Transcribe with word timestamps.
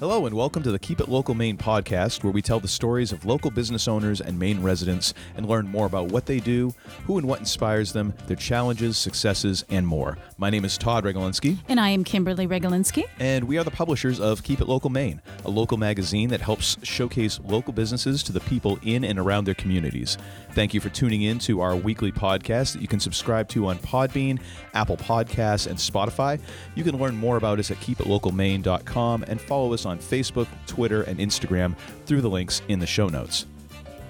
Hello, 0.00 0.24
and 0.24 0.34
welcome 0.34 0.62
to 0.62 0.72
the 0.72 0.78
Keep 0.78 1.00
It 1.00 1.10
Local 1.10 1.34
Maine 1.34 1.58
podcast, 1.58 2.24
where 2.24 2.32
we 2.32 2.40
tell 2.40 2.58
the 2.58 2.66
stories 2.66 3.12
of 3.12 3.26
local 3.26 3.50
business 3.50 3.86
owners 3.86 4.22
and 4.22 4.38
Maine 4.38 4.62
residents 4.62 5.12
and 5.36 5.46
learn 5.46 5.68
more 5.68 5.84
about 5.84 6.10
what 6.10 6.24
they 6.24 6.40
do, 6.40 6.72
who 7.04 7.18
and 7.18 7.28
what 7.28 7.38
inspires 7.38 7.92
them, 7.92 8.14
their 8.26 8.34
challenges, 8.34 8.96
successes, 8.96 9.62
and 9.68 9.86
more. 9.86 10.16
My 10.38 10.48
name 10.48 10.64
is 10.64 10.78
Todd 10.78 11.04
Regalinski. 11.04 11.58
And 11.68 11.78
I 11.78 11.90
am 11.90 12.02
Kimberly 12.02 12.46
Regalinski. 12.46 13.04
And 13.18 13.44
we 13.44 13.58
are 13.58 13.62
the 13.62 13.70
publishers 13.70 14.20
of 14.20 14.42
Keep 14.42 14.62
It 14.62 14.68
Local 14.68 14.88
Maine, 14.88 15.20
a 15.44 15.50
local 15.50 15.76
magazine 15.76 16.30
that 16.30 16.40
helps 16.40 16.78
showcase 16.82 17.38
local 17.44 17.74
businesses 17.74 18.22
to 18.22 18.32
the 18.32 18.40
people 18.40 18.78
in 18.82 19.04
and 19.04 19.18
around 19.18 19.44
their 19.44 19.52
communities. 19.52 20.16
Thank 20.52 20.72
you 20.72 20.80
for 20.80 20.88
tuning 20.88 21.20
in 21.20 21.38
to 21.40 21.60
our 21.60 21.76
weekly 21.76 22.10
podcast 22.10 22.72
that 22.72 22.80
you 22.80 22.88
can 22.88 23.00
subscribe 23.00 23.48
to 23.48 23.66
on 23.66 23.78
Podbean, 23.78 24.40
Apple 24.72 24.96
Podcasts, 24.96 25.66
and 25.66 25.76
Spotify. 25.78 26.40
You 26.74 26.84
can 26.84 26.98
learn 26.98 27.16
more 27.16 27.36
about 27.36 27.58
us 27.58 27.70
at 27.70 27.76
keepitlocalmaine.com 27.76 29.24
and 29.28 29.38
follow 29.38 29.74
us 29.74 29.84
on 29.84 29.89
Facebook, 29.98 30.46
Twitter, 30.66 31.02
and 31.02 31.18
Instagram 31.18 31.76
through 32.06 32.20
the 32.20 32.30
links 32.30 32.62
in 32.68 32.78
the 32.78 32.86
show 32.86 33.08
notes. 33.08 33.46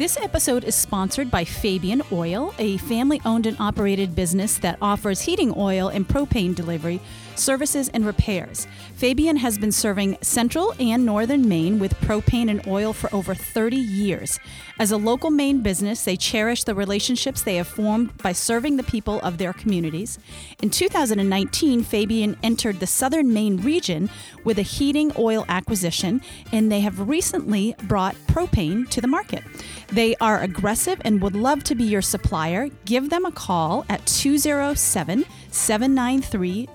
This 0.00 0.16
episode 0.16 0.64
is 0.64 0.74
sponsored 0.74 1.30
by 1.30 1.44
Fabian 1.44 2.00
Oil, 2.10 2.54
a 2.58 2.78
family 2.78 3.20
owned 3.26 3.46
and 3.46 3.56
operated 3.60 4.14
business 4.14 4.56
that 4.58 4.78
offers 4.80 5.20
heating 5.20 5.52
oil 5.56 5.88
and 5.88 6.08
propane 6.08 6.54
delivery 6.54 7.00
services, 7.40 7.88
and 7.88 8.06
repairs. 8.06 8.66
Fabian 8.94 9.36
has 9.36 9.58
been 9.58 9.72
serving 9.72 10.18
central 10.20 10.74
and 10.78 11.04
northern 11.04 11.48
Maine 11.48 11.78
with 11.78 11.98
propane 12.00 12.50
and 12.50 12.66
oil 12.66 12.92
for 12.92 13.12
over 13.14 13.34
30 13.34 13.76
years. 13.76 14.38
As 14.78 14.92
a 14.92 14.96
local 14.96 15.30
Maine 15.30 15.60
business, 15.60 16.04
they 16.04 16.16
cherish 16.16 16.64
the 16.64 16.74
relationships 16.74 17.42
they 17.42 17.56
have 17.56 17.68
formed 17.68 18.16
by 18.18 18.32
serving 18.32 18.76
the 18.76 18.82
people 18.82 19.20
of 19.20 19.38
their 19.38 19.52
communities. 19.52 20.18
In 20.62 20.70
2019, 20.70 21.82
Fabian 21.82 22.36
entered 22.42 22.80
the 22.80 22.86
southern 22.86 23.32
Maine 23.32 23.58
region 23.58 24.10
with 24.44 24.58
a 24.58 24.62
heating 24.62 25.12
oil 25.18 25.44
acquisition, 25.48 26.20
and 26.52 26.70
they 26.70 26.80
have 26.80 27.08
recently 27.08 27.74
brought 27.84 28.14
propane 28.26 28.88
to 28.90 29.00
the 29.00 29.08
market. 29.08 29.42
They 29.88 30.14
are 30.16 30.40
aggressive 30.40 31.00
and 31.04 31.20
would 31.20 31.34
love 31.34 31.64
to 31.64 31.74
be 31.74 31.84
your 31.84 32.02
supplier. 32.02 32.68
Give 32.84 33.10
them 33.10 33.24
a 33.24 33.32
call 33.32 33.84
at 33.88 34.06
207 34.06 35.24
793 35.50 36.68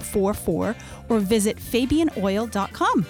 2044 0.00 0.76
or 1.08 1.18
visit 1.20 1.56
fabianoil.com. 1.56 3.06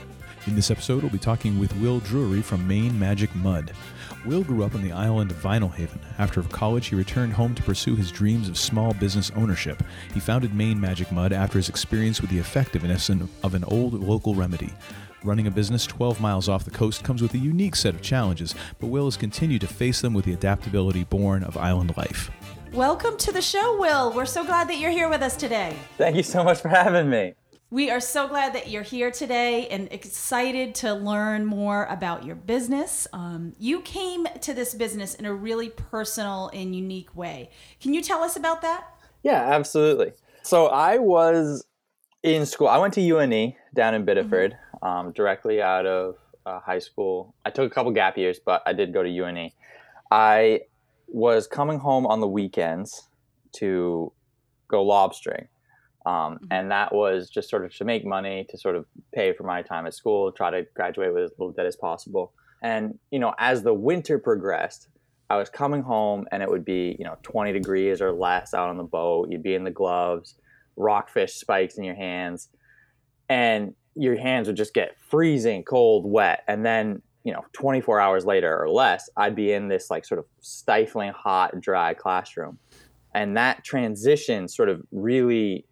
In 0.47 0.57
this 0.57 0.73
episode, 0.73 1.03
we'll 1.03 1.13
be 1.13 1.19
talking 1.19 1.59
with 1.61 1.75
Will 1.77 2.01
Drury 2.01 2.43
from 2.43 2.67
Maine 2.67 2.99
Magic 2.99 3.33
Mud. 3.37 3.73
Will 4.25 4.43
grew 4.43 4.65
up 4.65 4.75
on 4.75 4.83
the 4.83 4.91
island 4.91 5.31
of 5.31 5.37
Vinalhaven. 5.37 6.01
After 6.19 6.43
college, 6.43 6.89
he 6.89 6.97
returned 6.97 7.33
home 7.33 7.55
to 7.55 7.63
pursue 7.63 7.95
his 7.95 8.11
dreams 8.11 8.49
of 8.49 8.59
small 8.59 8.93
business 8.95 9.31
ownership. 9.37 9.83
He 10.13 10.21
founded 10.21 10.55
Maine 10.55 10.81
Magic 10.81 11.13
Mud 11.13 11.33
after 11.33 11.59
his 11.59 11.69
experience 11.69 12.21
with 12.21 12.31
the 12.31 12.39
effectiveness 12.39 13.09
of 13.09 13.55
an 13.55 13.65
old 13.65 13.95
local 13.95 14.35
remedy. 14.35 14.73
Running 15.25 15.47
a 15.47 15.53
business 15.53 15.87
12 15.87 16.21
miles 16.21 16.49
off 16.49 16.65
the 16.65 16.73
coast 16.73 17.05
comes 17.05 17.23
with 17.23 17.35
a 17.35 17.39
unique 17.39 17.77
set 17.77 17.95
of 17.95 18.03
challenges, 18.03 18.57
but 18.81 18.89
Will 18.89 19.05
has 19.05 19.17
continued 19.17 19.61
to 19.61 19.69
face 19.69 20.01
them 20.01 20.15
with 20.15 20.25
the 20.25 20.33
adaptability 20.33 21.05
born 21.05 21.45
of 21.45 21.57
island 21.57 21.97
life. 21.97 22.31
Welcome 22.73 23.19
to 23.19 23.33
the 23.33 23.42
show, 23.42 23.78
Will. 23.78 24.15
We're 24.15 24.25
so 24.25 24.47
glad 24.47 24.67
that 24.70 24.78
you're 24.78 24.91
here 24.91 25.11
with 25.11 25.20
us 25.20 25.37
today. 25.37 25.77
Thank 25.98 26.17
you 26.17 26.23
so 26.23 26.42
much 26.42 26.62
for 26.62 26.69
having 26.69 27.11
me. 27.11 27.34
We 27.69 27.91
are 27.91 28.01
so 28.01 28.27
glad 28.27 28.55
that 28.55 28.70
you're 28.70 28.83
here 28.83 29.11
today 29.11 29.69
and 29.69 29.92
excited 29.92 30.75
to 30.77 30.95
learn 30.95 31.45
more 31.45 31.84
about 31.91 32.25
your 32.25 32.34
business. 32.34 33.06
Um, 33.12 33.53
you 33.59 33.83
came 33.83 34.27
to 34.41 34.55
this 34.55 34.75
business 34.75 35.14
in 35.14 35.27
a 35.27 35.34
really 35.34 35.69
personal 35.69 36.51
and 36.55 36.75
unique 36.75 37.14
way. 37.14 37.51
Can 37.79 37.92
you 37.92 38.01
tell 38.01 38.25
us 38.25 38.37
about 38.37 38.62
that? 38.62 38.86
Yeah, 39.23 39.51
absolutely. 39.53 40.12
So 40.42 40.69
I 40.69 40.97
was 40.97 41.67
in 42.23 42.47
school. 42.47 42.68
I 42.68 42.79
went 42.79 42.95
to 42.95 43.02
UNE 43.02 43.55
down 43.74 43.92
in 43.92 44.07
Biddeford, 44.07 44.57
mm-hmm. 44.83 44.86
um, 44.86 45.13
directly 45.13 45.61
out 45.61 45.85
of 45.85 46.17
uh, 46.47 46.58
high 46.61 46.79
school. 46.79 47.35
I 47.45 47.51
took 47.51 47.70
a 47.70 47.74
couple 47.74 47.92
gap 47.92 48.17
years, 48.17 48.41
but 48.42 48.63
I 48.64 48.73
did 48.73 48.95
go 48.95 49.02
to 49.02 49.11
UNE. 49.11 49.51
I 50.11 50.61
was 51.12 51.46
coming 51.46 51.78
home 51.78 52.06
on 52.06 52.20
the 52.20 52.27
weekends 52.27 53.08
to 53.52 54.12
go 54.68 54.84
lobstering. 54.84 55.46
Um, 56.05 56.34
mm-hmm. 56.34 56.46
and 56.50 56.70
that 56.73 56.92
was 56.92 57.30
just 57.30 57.48
sort 57.48 57.64
of 57.64 57.74
to 57.77 57.84
make 57.84 58.05
money 58.05 58.45
to 58.50 58.58
sort 58.58 58.74
of 58.74 58.86
pay 59.14 59.33
for 59.33 59.45
my 59.45 59.62
time 59.62 59.86
at 59.86 59.95
school, 59.95 60.33
try 60.33 60.50
to 60.50 60.67
graduate 60.74 61.14
with 61.14 61.24
as 61.24 61.30
little 61.39 61.52
debt 61.52 61.67
as 61.67 61.77
possible. 61.77 62.33
And, 62.62 62.98
you 63.11 63.18
know, 63.18 63.34
as 63.39 63.62
the 63.62 63.74
winter 63.74 64.18
progressed, 64.18 64.89
I 65.30 65.36
was 65.36 65.48
coming 65.48 65.83
home 65.83 66.27
and 66.33 66.42
it 66.42 66.50
would 66.50 66.64
be, 66.64 66.96
you 66.98 67.05
know, 67.05 67.17
20 67.23 67.52
degrees 67.52 68.00
or 68.00 68.12
less 68.12 68.52
out 68.52 68.68
on 68.68 68.77
the 68.77 68.84
boat. 68.84 69.29
You'd 69.30 69.42
be 69.42 69.55
in 69.55 69.64
the 69.64 69.70
gloves, 69.70 70.34
rockfish 70.77 71.34
spikes 71.34 71.77
in 71.77 71.84
your 71.84 71.94
hands, 71.94 72.48
and 73.29 73.74
your 73.94 74.17
hands 74.18 74.48
would 74.48 74.56
just 74.56 74.74
get 74.74 74.96
freezing 75.08 75.62
cold, 75.62 76.05
wet. 76.05 76.42
And 76.48 76.64
then 76.64 77.02
you 77.25 77.33
know 77.33 77.45
24 77.53 78.01
hours 78.01 78.25
later 78.25 78.61
or 78.61 78.69
less 78.69 79.09
i'd 79.17 79.37
be 79.37 79.53
in 79.53 79.69
this 79.69 79.91
like 79.91 80.05
sort 80.05 80.19
of 80.19 80.27
stifling 80.41 81.13
hot 81.13 81.61
dry 81.61 81.95
classroom. 81.95 82.59
And 83.15 83.37
that 83.37 83.63
transition 83.63 84.49
sort 84.49 84.69
of 84.69 84.83
really 84.91 85.67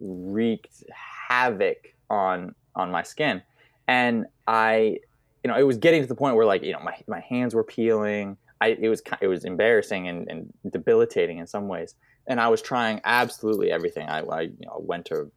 wreaked 0.00 0.84
havoc 1.28 1.94
on 2.10 2.54
on 2.74 2.90
my 2.90 3.02
skin. 3.02 3.42
And 3.88 4.26
i 4.46 4.98
you 5.44 5.50
know 5.50 5.56
it 5.56 5.62
was 5.64 5.78
getting 5.78 6.02
to 6.02 6.08
the 6.08 6.14
point 6.14 6.36
where 6.36 6.46
like 6.46 6.62
you 6.62 6.72
know 6.72 6.80
my, 6.80 6.96
my 7.06 7.20
hands 7.20 7.54
were 7.54 7.64
peeling. 7.64 8.36
I 8.60 8.68
it 8.68 8.88
was 8.88 9.02
it 9.20 9.28
was 9.28 9.44
embarrassing 9.44 10.08
and, 10.08 10.28
and 10.28 10.52
debilitating 10.70 11.38
in 11.38 11.46
some 11.46 11.68
ways. 11.68 11.94
And 12.28 12.40
i 12.40 12.48
was 12.48 12.60
trying 12.60 13.00
absolutely 13.04 13.70
everything. 13.70 14.08
I, 14.08 14.20
I 14.20 14.40
you 14.42 14.66
know 14.66 14.78
went 14.80 15.04
to 15.06 15.30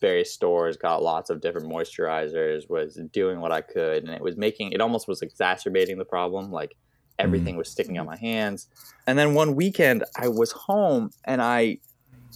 various 0.00 0.32
stores, 0.32 0.76
got 0.76 1.02
lots 1.02 1.30
of 1.30 1.40
different 1.40 1.68
moisturizers, 1.68 2.68
was 2.68 2.98
doing 3.12 3.40
what 3.40 3.52
I 3.52 3.60
could, 3.60 4.04
and 4.04 4.12
it 4.12 4.22
was 4.22 4.36
making 4.36 4.72
it 4.72 4.80
almost 4.80 5.08
was 5.08 5.22
exacerbating 5.22 5.98
the 5.98 6.04
problem. 6.04 6.50
Like 6.50 6.76
everything 7.18 7.54
mm 7.54 7.58
was 7.58 7.70
sticking 7.70 7.98
on 7.98 8.04
my 8.04 8.16
hands. 8.16 8.68
And 9.06 9.18
then 9.18 9.32
one 9.32 9.54
weekend, 9.54 10.04
I 10.18 10.28
was 10.28 10.52
home 10.52 11.10
and 11.24 11.40
I 11.40 11.78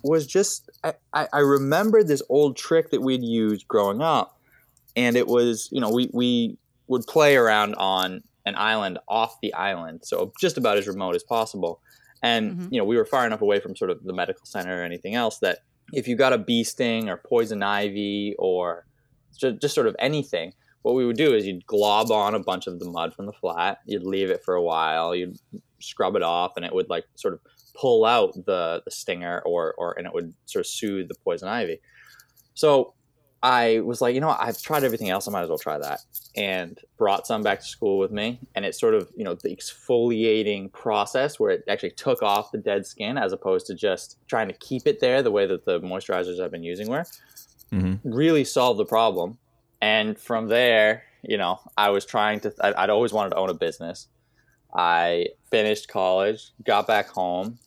was 0.03 0.27
just 0.27 0.71
I, 0.83 0.95
I 1.33 1.41
remembered 1.41 2.09
this 2.09 2.23
old 2.29 2.57
trick 2.57 2.91
that 2.91 3.03
we'd 3.03 3.23
used 3.23 3.69
growing 3.69 4.01
up, 4.01 4.39
and 4.97 5.17
it 5.17 5.27
was 5.27 5.69
you 5.73 5.81
know 5.81 5.91
we 5.91 6.11
we 6.13 6.57
would 6.87 7.07
play 7.07 7.37
around 7.37 7.75
on 7.75 8.23
an 8.47 8.55
island 8.57 8.99
off 9.09 9.41
the 9.43 9.53
island, 9.55 10.01
so 10.05 10.33
just 10.41 10.57
about 10.57 10.79
as 10.79 10.89
remote 10.89 11.15
as 11.15 11.23
possible. 11.23 11.81
And 12.23 12.53
mm-hmm. 12.53 12.69
you 12.71 12.81
know 12.81 12.85
we 12.85 12.97
were 12.97 13.05
far 13.05 13.27
enough 13.27 13.43
away 13.43 13.61
from 13.61 13.77
sort 13.77 13.91
of 13.91 14.03
the 14.05 14.13
medical 14.13 14.47
center 14.47 14.81
or 14.81 14.85
anything 14.85 15.15
else 15.15 15.39
that 15.39 15.59
if 15.93 16.09
you 16.09 16.17
got 16.17 16.33
a 16.33 16.39
bee 16.39 16.65
sting 16.65 17.09
or 17.09 17.17
poison 17.17 17.63
ivy 17.63 18.35
or 18.39 18.87
just, 19.39 19.61
just 19.61 19.75
sort 19.75 19.87
of 19.87 19.97
anything, 19.99 20.53
what 20.83 20.95
we 20.95 21.05
would 21.05 21.17
do 21.17 21.35
is 21.35 21.47
you'd 21.47 21.67
glob 21.67 22.11
on 22.11 22.35
a 22.35 22.41
bunch 22.41 22.67
of 22.67 22.79
the 22.79 22.89
mud 22.89 23.15
from 23.15 23.27
the 23.27 23.33
flat, 23.33 23.79
you'd 23.85 24.05
leave 24.05 24.31
it 24.31 24.43
for 24.45 24.55
a 24.55 24.63
while, 24.63 25.15
you'd 25.15 25.39
scrub 25.81 26.17
it 26.17 26.23
off, 26.23 26.53
and 26.57 26.65
it 26.65 26.75
would 26.75 26.89
like 26.89 27.05
sort 27.15 27.35
of 27.35 27.41
pull 27.75 28.05
out 28.05 28.35
the, 28.47 28.83
the 28.85 28.91
stinger 28.91 29.43
or, 29.45 29.75
or 29.79 29.97
and 29.99 30.07
it 30.07 30.15
would 30.15 30.33
sort 30.47 30.61
of 30.61 30.67
soothe 30.67 31.09
the 31.09 31.15
poison 31.23 31.49
ivy. 31.49 31.81
So 32.55 32.95
I 33.43 33.81
was 33.81 34.01
like, 34.03 34.15
you 34.15 34.21
know, 34.21 34.37
I've 34.39 34.61
tried 34.61 34.85
everything 34.85 35.09
else. 35.09 35.27
I 35.27 35.31
might 35.31 35.43
as 35.43 35.49
well 35.49 35.59
try 35.59 35.79
that. 35.79 36.01
And 36.37 36.79
brought 36.99 37.27
some 37.27 37.43
back 37.43 37.61
to 37.61 37.67
school 37.67 37.99
with 37.99 38.11
me. 38.11 38.39
And 38.55 38.65
it's 38.65 38.79
sort 38.79 38.95
of, 38.95 39.11
you 39.17 39.25
know, 39.25 39.35
the 39.35 39.55
exfoliating 39.55 40.73
process 40.73 41.41
where 41.41 41.51
it 41.51 41.65
actually 41.67 41.93
took 41.93 42.23
off 42.23 42.53
the 42.53 42.59
dead 42.59 42.87
skin 42.87 43.17
as 43.17 43.33
opposed 43.33 43.67
to 43.69 43.75
just 43.75 44.19
trying 44.27 44.49
to 44.49 44.55
keep 44.55 44.87
it 44.87 45.01
there 45.01 45.23
the 45.23 45.31
way 45.31 45.47
that 45.47 45.65
the 45.65 45.81
moisturizers 45.81 46.39
I've 46.39 46.51
been 46.51 46.63
using 46.63 46.89
were. 46.89 47.07
Mm-hmm. 47.73 48.13
Really 48.13 48.45
solved 48.45 48.79
the 48.79 48.85
problem. 48.85 49.39
And 49.81 50.19
from 50.19 50.49
there, 50.49 51.05
you 51.23 51.39
know, 51.39 51.61
I 51.79 51.91
was 51.91 52.05
trying 52.05 52.41
to, 52.41 52.55
I'd 52.61 52.91
always 52.91 53.13
wanted 53.13 53.31
to 53.31 53.37
own 53.37 53.49
a 53.49 53.55
business. 53.55 54.09
I 54.75 55.29
finished 55.51 55.89
college, 55.89 56.53
got 56.65 56.87
back 56.87 57.09
home, 57.09 57.59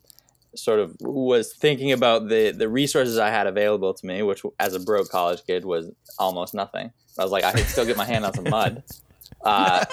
sort 0.55 0.79
of 0.79 0.95
was 0.99 1.53
thinking 1.53 1.91
about 1.91 2.29
the 2.29 2.51
the 2.51 2.69
resources 2.69 3.17
I 3.17 3.29
had 3.29 3.47
available 3.47 3.93
to 3.93 4.05
me, 4.05 4.21
which 4.21 4.43
as 4.59 4.73
a 4.73 4.79
broke 4.79 5.09
college 5.09 5.45
kid 5.45 5.65
was 5.65 5.91
almost 6.19 6.53
nothing. 6.53 6.91
I 7.17 7.23
was 7.23 7.31
like, 7.31 7.43
I 7.43 7.51
could 7.51 7.65
still 7.65 7.85
get 7.85 7.97
my 7.97 8.05
hand 8.05 8.25
on 8.25 8.33
some 8.33 8.49
mud. 8.49 8.83
Uh, 9.43 9.83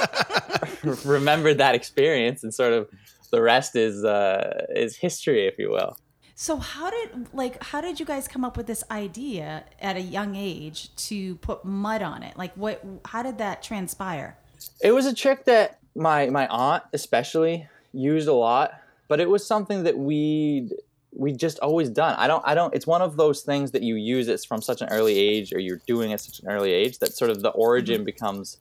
remembered 1.05 1.59
that 1.59 1.75
experience, 1.75 2.45
and 2.45 2.55
sort 2.55 2.73
of 2.73 2.89
the 3.33 3.43
rest 3.43 3.75
is 3.75 4.05
uh, 4.05 4.67
is 4.77 4.97
history, 4.97 5.49
if 5.49 5.59
you 5.59 5.71
will. 5.71 5.97
So 6.41 6.57
how 6.57 6.89
did 6.89 7.35
like 7.35 7.63
how 7.63 7.81
did 7.81 8.01
you 8.01 8.07
guys 8.07 8.29
come 8.29 8.45
up 8.45 8.57
with 8.57 8.67
this 8.67 8.83
idea 8.91 9.65
at 9.81 9.97
a 9.97 10.01
young 10.01 10.37
age 10.37 10.95
to 11.09 11.35
put 11.37 11.65
mud 11.65 12.01
on 12.01 12.23
it? 12.23 12.37
Like 12.37 12.55
what 12.55 12.83
how 13.05 13.23
did 13.23 13.39
that 13.39 13.63
transpire? 13.63 14.39
It 14.81 14.93
was 14.93 15.05
a 15.05 15.15
trick 15.15 15.45
that 15.45 15.81
my 15.95 16.31
my 16.31 16.47
aunt 16.47 16.85
especially 16.93 17.69
used 17.93 18.27
a 18.29 18.33
lot 18.33 18.73
but 19.11 19.19
it 19.19 19.29
was 19.29 19.45
something 19.45 19.83
that 19.83 19.99
we 19.99 20.71
we 21.13 21.33
just 21.33 21.59
always 21.59 21.91
done. 21.91 22.15
I 22.17 22.29
don't 22.29 22.43
I 22.47 22.55
don't 22.55 22.73
it's 22.73 22.87
one 22.87 23.03
of 23.03 23.17
those 23.17 23.43
things 23.43 23.73
that 23.73 23.83
you 23.83 23.97
use 23.97 24.29
it 24.29 24.41
from 24.49 24.63
such 24.63 24.81
an 24.81 24.89
early 24.89 25.19
age 25.19 25.53
or 25.53 25.59
you're 25.59 25.83
doing 25.87 26.13
at 26.13 26.21
such 26.21 26.39
an 26.39 26.49
early 26.49 26.73
age 26.73 27.01
that 27.01 27.13
sort 27.13 27.33
of 27.33 27.43
the 27.43 27.51
origin 27.51 27.97
mm-hmm. 27.97 28.05
becomes 28.05 28.59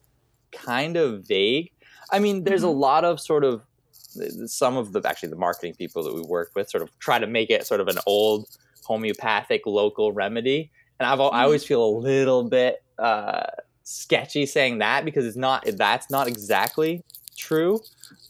kind 0.52 0.98
of 0.98 1.28
vague. 1.28 1.72
I 2.12 2.18
mean, 2.18 2.44
there's 2.46 2.62
mm-hmm. 2.62 2.70
a 2.70 2.88
lot 2.88 3.06
of 3.06 3.22
sort 3.22 3.44
of 3.44 3.62
some 4.48 4.76
of 4.76 4.92
the 4.92 5.08
actually 5.08 5.30
the 5.30 5.36
marketing 5.36 5.76
people 5.76 6.04
that 6.04 6.16
we 6.16 6.22
work 6.22 6.50
with 6.56 6.68
sort 6.68 6.82
of 6.82 6.90
try 6.98 7.20
to 7.20 7.28
make 7.28 7.52
it 7.52 7.68
sort 7.68 7.80
of 7.80 7.88
an 7.88 8.00
old 8.08 8.48
homeopathic 8.84 9.68
local 9.68 10.12
remedy, 10.12 10.72
and 11.00 11.08
I've 11.08 11.20
mm-hmm. 11.20 11.36
I 11.36 11.44
always 11.44 11.64
feel 11.64 11.86
a 11.86 11.94
little 11.96 12.44
bit 12.44 12.84
uh, 12.98 13.44
sketchy 13.84 14.48
saying 14.48 14.80
that 14.80 15.06
because 15.06 15.28
it's 15.28 15.38
not 15.38 15.64
that's 15.78 16.10
not 16.10 16.28
exactly 16.28 17.04
true. 17.38 17.80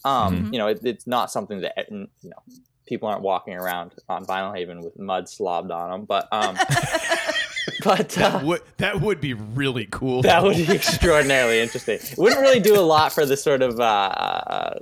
Um, 0.04 0.44
Mhm. 0.46 0.52
You 0.52 0.58
know, 0.58 0.66
it, 0.68 0.80
it's 0.84 1.06
not 1.06 1.30
something 1.30 1.60
that 1.60 1.74
you 1.90 2.08
know 2.24 2.42
people 2.86 3.08
aren't 3.08 3.22
walking 3.22 3.54
around 3.54 3.92
on 4.08 4.24
Vinalhaven 4.26 4.82
with 4.82 4.98
mud 4.98 5.28
slobbed 5.28 5.70
on 5.70 5.90
them, 5.90 6.04
but 6.06 6.26
um, 6.32 6.56
but 7.84 8.16
uh, 8.18 8.30
That 8.30 8.44
would 8.44 8.62
that 8.78 9.00
would 9.00 9.20
be 9.20 9.34
really 9.34 9.86
cool. 9.90 10.22
that 10.22 10.42
would 10.42 10.56
be 10.56 10.68
extraordinarily 10.72 11.60
interesting. 11.60 11.96
It 12.00 12.18
wouldn't 12.18 12.40
really 12.40 12.60
do 12.60 12.78
a 12.78 12.82
lot 12.82 13.12
for 13.12 13.24
the 13.26 13.36
sort 13.36 13.62
of 13.62 13.78
uh, 13.78 13.82
uh, 13.84 14.78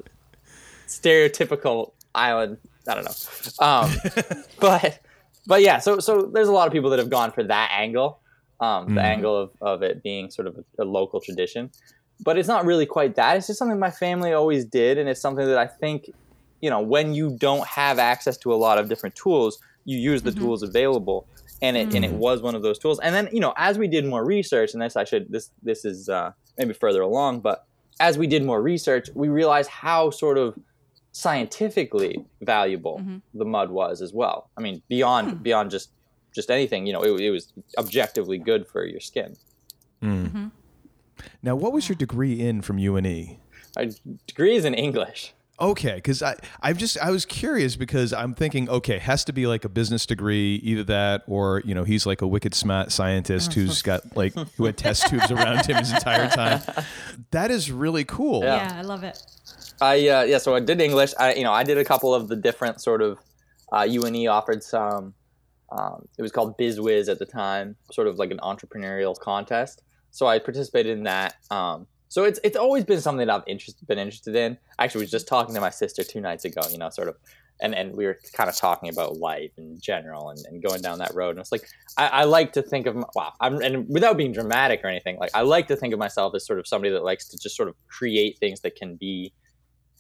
stereotypical 0.87 1.93
island. 2.15 2.59
I 2.89 2.95
don't 2.95 3.05
know, 3.05 3.67
um, 3.67 3.93
but 4.61 4.99
but 5.47 5.63
yeah. 5.63 5.79
So 5.79 5.99
so 6.01 6.23
there's 6.23 6.49
a 6.49 6.53
lot 6.53 6.67
of 6.67 6.73
people 6.73 6.91
that 6.91 6.99
have 6.99 7.11
gone 7.11 7.33
for 7.33 7.43
that 7.45 7.71
angle, 7.75 8.21
um, 8.61 8.95
the 8.95 9.01
Mhm. 9.01 9.05
angle 9.05 9.37
of, 9.37 9.51
of 9.61 9.83
it 9.83 10.03
being 10.03 10.31
sort 10.31 10.49
of 10.49 10.57
a, 10.79 10.83
a 10.83 10.87
local 10.87 11.21
tradition. 11.21 11.71
But 12.25 12.37
it's 12.39 12.49
not 12.49 12.65
really 12.65 12.87
quite 12.87 13.15
that. 13.17 13.37
It's 13.37 13.47
just 13.47 13.59
something 13.59 13.79
my 13.79 13.91
family 13.91 14.33
always 14.33 14.65
did, 14.65 14.99
and 14.99 15.09
it's 15.09 15.21
something 15.21 15.47
that 15.47 15.59
I 15.59 15.67
think, 15.67 16.11
you 16.61 16.69
know, 16.71 16.81
when 16.81 17.15
you 17.15 17.37
don't 17.39 17.67
have 17.67 17.99
access 17.99 18.37
to 18.39 18.53
a 18.53 18.57
lot 18.57 18.79
of 18.79 18.89
different 18.89 19.15
tools, 19.15 19.59
you 19.85 19.97
use 19.99 20.23
the 20.23 20.31
Mhm. 20.33 20.39
tools 20.39 20.63
available 20.63 21.27
and 21.63 21.77
it 21.77 21.93
and 21.95 22.05
it 22.05 22.11
Mhm. 22.13 22.19
was 22.19 22.41
one 22.43 22.55
of 22.55 22.63
those 22.63 22.79
tools. 22.79 23.01
And 23.01 23.15
then 23.15 23.29
you 23.33 23.41
know, 23.41 23.53
as 23.57 23.79
we 23.79 23.89
did 23.89 24.05
more 24.05 24.25
research, 24.25 24.75
and 24.75 24.83
this 24.83 24.97
I 24.97 25.05
should 25.05 25.27
this 25.33 25.51
this 25.63 25.85
is 25.85 26.09
uh, 26.09 26.33
maybe 26.59 26.73
further 26.75 27.01
along, 27.03 27.41
but 27.41 27.65
as 28.01 28.17
we 28.19 28.27
did 28.27 28.45
more 28.45 28.61
research, 28.63 29.09
we 29.15 29.29
realized 29.29 29.71
how 29.71 30.11
sort 30.11 30.39
of 30.39 30.57
scientifically 31.13 32.25
valuable 32.43 33.01
Mhm. 33.01 33.23
the 33.35 33.45
mud 33.45 33.71
was 33.71 34.01
as 34.03 34.13
well. 34.13 34.51
I 34.57 34.61
mean, 34.61 34.83
beyond 34.89 35.31
Hmm. 35.31 35.43
beyond 35.43 35.71
just 35.71 35.91
just 36.35 36.51
anything, 36.51 36.87
you 36.87 36.93
know, 36.93 37.03
it, 37.03 37.21
it 37.21 37.31
was 37.31 37.53
objectively 37.79 38.39
good 38.39 38.67
for 38.69 38.85
your 38.85 39.01
skin. 39.01 39.35
Mm. 40.03 40.53
Now, 41.43 41.57
what 41.57 41.73
was 41.73 41.89
your 41.89 41.97
degree 41.97 42.41
in 42.41 42.63
from 42.63 42.79
UNE? 42.79 43.39
My 43.77 43.91
degree 44.27 44.57
is 44.57 44.65
in 44.65 44.75
English. 44.75 45.35
Okay, 45.61 45.97
because 45.97 46.23
I 46.23 46.37
I'm 46.63 46.77
just 46.77 46.97
I 46.99 47.11
was 47.11 47.27
curious 47.27 47.75
because 47.75 48.13
I'm 48.13 48.33
thinking 48.33 48.69
okay 48.69 48.99
has 48.99 49.25
to 49.25 49.33
be 49.33 49.49
like 49.49 49.65
a 49.65 49.69
business 49.69 50.07
degree 50.07 50.57
either 50.63 50.85
that 50.85 51.25
or 51.27 51.63
you 51.65 51.75
know 51.75 51.83
he's 51.83 52.07
like 52.07 52.23
a 52.23 52.29
wicked 52.29 52.55
smart 52.55 52.93
scientist 52.93 53.55
who's 53.55 53.83
got 53.91 54.17
like 54.17 54.35
who 54.57 54.67
had 54.67 54.77
test 54.77 55.09
tubes 55.09 55.33
around 55.33 55.67
him 55.67 55.77
his 55.77 55.93
entire 55.93 56.29
time. 56.29 56.63
That 57.33 57.51
is 57.51 57.71
really 57.71 58.05
cool. 58.05 58.43
Yeah. 58.43 58.73
Yeah, 58.73 58.79
I 58.79 58.83
love 58.83 59.03
it. 59.03 59.21
I 59.81 60.09
uh, 60.09 60.23
yeah, 60.23 60.39
so 60.39 60.55
I 60.55 60.61
did 60.61 60.81
English. 60.81 61.13
I 61.19 61.35
you 61.35 61.43
know 61.43 61.53
I 61.53 61.65
did 61.65 61.77
a 61.77 61.85
couple 61.85 62.15
of 62.15 62.29
the 62.29 62.37
different 62.37 62.81
sort 62.81 63.03
of 63.03 63.19
uh, 63.73 63.87
UNE 63.89 64.29
offered 64.29 64.63
some. 64.63 65.15
Um, 65.71 66.09
it 66.17 66.23
was 66.23 66.33
called 66.33 66.57
BizWiz 66.57 67.11
at 67.11 67.19
the 67.19 67.27
time, 67.27 67.77
sort 67.93 68.07
of 68.07 68.17
like 68.17 68.31
an 68.31 68.39
entrepreneurial 68.39 69.19
contest. 69.19 69.83
So 70.11 70.27
I 70.27 70.39
participated 70.39 70.97
in 70.99 71.05
that. 71.05 71.35
Um, 71.51 71.87
so 72.09 72.25
it's 72.25 72.41
it's 72.43 72.57
always 72.57 72.85
been 72.85 73.01
something 73.01 73.27
that 73.27 73.35
I've 73.35 73.43
interest, 73.47 73.87
been 73.87 73.99
interested 73.99 74.35
in. 74.35 74.57
I 74.79 74.85
actually 74.85 75.03
was 75.03 75.11
just 75.11 75.29
talking 75.29 75.55
to 75.55 75.61
my 75.61 75.71
sister 75.71 76.03
two 76.03 76.21
nights 76.21 76.45
ago. 76.45 76.63
You 76.71 76.79
know, 76.79 76.89
sort 76.91 77.09
of, 77.09 77.17
and 77.61 77.75
and 77.75 77.95
we 77.95 78.07
were 78.07 78.19
kind 78.33 78.49
of 78.49 78.57
talking 78.57 78.89
about 78.89 79.19
life 79.19 79.51
in 79.59 79.79
general 79.79 80.31
and, 80.31 80.39
and 80.47 80.63
going 80.63 80.81
down 80.81 80.99
that 81.01 81.13
road. 81.15 81.31
And 81.31 81.41
it's 81.41 81.53
like 81.53 81.69
I, 81.99 82.07
I 82.09 82.25
like 82.25 82.53
to 82.55 82.63
think 82.63 82.87
of 82.87 82.97
my, 82.97 83.05
wow, 83.15 83.33
I'm 83.41 83.61
and 83.61 83.87
without 83.89 84.17
being 84.17 84.33
dramatic 84.33 84.81
or 84.83 84.87
anything, 84.89 85.19
like 85.19 85.31
I 85.35 85.43
like 85.43 85.69
to 85.69 85.77
think 85.77 85.93
of 85.93 85.99
myself 85.99 86.35
as 86.35 86.47
sort 86.47 86.59
of 86.59 86.67
somebody 86.67 86.93
that 86.95 87.05
likes 87.05 87.29
to 87.29 87.39
just 87.39 87.55
sort 87.57 87.69
of 87.69 87.75
create 87.89 88.39
things 88.39 88.61
that 88.61 88.75
can 88.77 88.97
be 88.97 89.33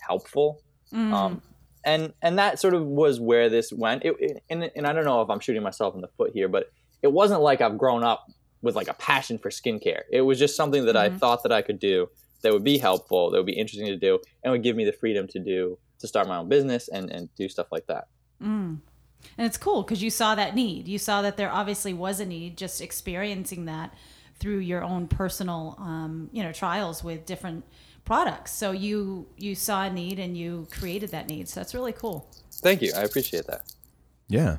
helpful 0.00 0.60
Mm. 0.92 1.12
um, 1.12 1.42
and 1.84 2.14
and 2.22 2.38
that 2.38 2.58
sort 2.58 2.72
of 2.72 2.82
was 2.86 3.20
where 3.20 3.50
this 3.50 3.70
went 3.70 4.02
it, 4.06 4.14
it- 4.20 4.42
and, 4.48 4.70
and 4.74 4.86
i 4.86 4.92
don't 4.94 5.04
know 5.04 5.20
if 5.20 5.28
i'm 5.28 5.38
shooting 5.38 5.62
myself 5.62 5.94
in 5.94 6.00
the 6.00 6.08
foot 6.16 6.30
here 6.32 6.48
but 6.48 6.70
it 7.02 7.12
wasn't 7.12 7.38
like 7.42 7.60
i've 7.60 7.76
grown 7.76 8.02
up 8.02 8.24
with 8.62 8.74
like 8.76 8.88
a 8.88 8.94
passion 8.94 9.38
for 9.38 9.50
skincare 9.50 10.02
it 10.10 10.22
was 10.22 10.38
just 10.38 10.56
something 10.56 10.84
that 10.86 10.96
i 10.96 11.08
Mhm. 11.08 11.18
thought 11.18 11.42
that 11.42 11.52
i 11.52 11.62
could 11.62 11.78
do 11.78 12.08
that 12.42 12.52
would 12.52 12.64
be 12.64 12.78
helpful 12.78 13.30
that 13.30 13.36
would 13.38 13.46
be 13.46 13.58
interesting 13.58 13.86
to 13.86 13.96
do 13.96 14.18
and 14.42 14.52
would 14.52 14.62
give 14.62 14.76
me 14.76 14.84
the 14.84 14.92
freedom 14.92 15.26
to 15.28 15.38
do 15.38 15.78
to 15.98 16.06
start 16.06 16.28
my 16.28 16.36
own 16.38 16.48
business 16.48 16.88
and 16.88 17.10
and 17.10 17.28
do 17.36 17.48
stuff 17.48 17.68
like 17.72 17.86
that 17.86 18.06
Mm. 18.42 18.78
And 19.36 19.46
it's 19.48 19.56
cool 19.56 19.82
because 19.82 20.00
you 20.00 20.10
saw 20.10 20.36
that 20.36 20.54
need. 20.54 20.86
You 20.86 20.96
saw 20.98 21.22
that 21.22 21.36
there 21.36 21.50
obviously 21.50 21.92
was 21.92 22.20
a 22.20 22.24
need, 22.24 22.56
just 22.56 22.80
experiencing 22.80 23.64
that 23.64 23.92
through 24.38 24.58
your 24.58 24.84
own 24.84 25.08
personal, 25.08 25.74
um, 25.80 26.30
you 26.32 26.40
know, 26.44 26.52
trials 26.52 27.02
with 27.02 27.26
different 27.26 27.64
products. 28.04 28.52
So 28.52 28.70
you 28.70 29.26
you 29.36 29.56
saw 29.56 29.86
a 29.86 29.90
need 29.90 30.20
and 30.20 30.36
you 30.36 30.68
created 30.70 31.10
that 31.10 31.26
need. 31.28 31.48
So 31.48 31.58
that's 31.58 31.74
really 31.74 31.92
cool. 31.92 32.30
thank 32.62 32.80
you 32.80 32.92
i 32.96 33.02
appreciate 33.02 33.46
that 33.48 33.62
Yeah. 34.28 34.58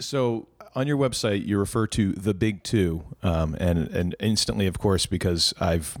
So 0.00 0.48
on 0.74 0.86
your 0.86 0.96
website, 0.96 1.46
you 1.46 1.58
refer 1.58 1.86
to 1.88 2.12
the 2.12 2.34
big 2.34 2.62
two, 2.62 3.04
um, 3.22 3.56
and 3.60 3.88
and 3.88 4.16
instantly, 4.20 4.66
of 4.66 4.78
course, 4.78 5.06
because 5.06 5.52
I've 5.60 5.96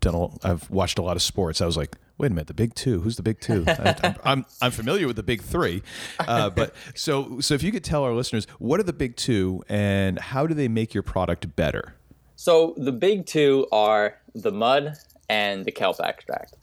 done, 0.00 0.14
a, 0.14 0.46
I've 0.46 0.70
watched 0.70 0.98
a 0.98 1.02
lot 1.02 1.16
of 1.16 1.22
sports. 1.22 1.60
I 1.60 1.66
was 1.66 1.76
like, 1.76 1.96
wait 2.18 2.30
a 2.30 2.34
minute, 2.34 2.46
the 2.46 2.54
big 2.54 2.74
two. 2.74 3.00
Who's 3.00 3.16
the 3.16 3.22
big 3.22 3.40
two? 3.40 3.64
I, 3.68 3.96
I'm, 4.02 4.16
I'm 4.24 4.46
I'm 4.62 4.70
familiar 4.70 5.06
with 5.06 5.16
the 5.16 5.22
big 5.22 5.42
three, 5.42 5.82
uh, 6.20 6.50
but 6.50 6.74
so 6.94 7.40
so 7.40 7.54
if 7.54 7.62
you 7.62 7.72
could 7.72 7.84
tell 7.84 8.04
our 8.04 8.12
listeners 8.12 8.46
what 8.58 8.80
are 8.80 8.84
the 8.84 8.92
big 8.92 9.16
two 9.16 9.62
and 9.68 10.18
how 10.18 10.46
do 10.46 10.54
they 10.54 10.68
make 10.68 10.94
your 10.94 11.02
product 11.02 11.54
better? 11.56 11.94
So 12.36 12.74
the 12.76 12.92
big 12.92 13.26
two 13.26 13.66
are 13.72 14.18
the 14.34 14.52
mud 14.52 14.96
and 15.28 15.64
the 15.64 15.72
kelp 15.72 16.00
extract. 16.00 16.56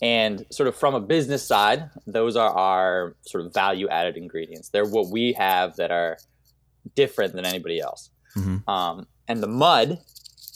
And 0.00 0.46
sort 0.50 0.68
of 0.68 0.76
from 0.76 0.94
a 0.94 1.00
business 1.00 1.44
side, 1.44 1.90
those 2.06 2.36
are 2.36 2.50
our 2.50 3.16
sort 3.22 3.44
of 3.44 3.52
value 3.52 3.88
added 3.88 4.16
ingredients. 4.16 4.68
They're 4.68 4.86
what 4.86 5.08
we 5.08 5.32
have 5.32 5.76
that 5.76 5.90
are 5.90 6.18
different 6.94 7.34
than 7.34 7.44
anybody 7.44 7.80
else. 7.80 8.10
Mhm. 8.36 8.68
Um, 8.68 9.06
and 9.26 9.42
the 9.42 9.48
mud 9.48 9.98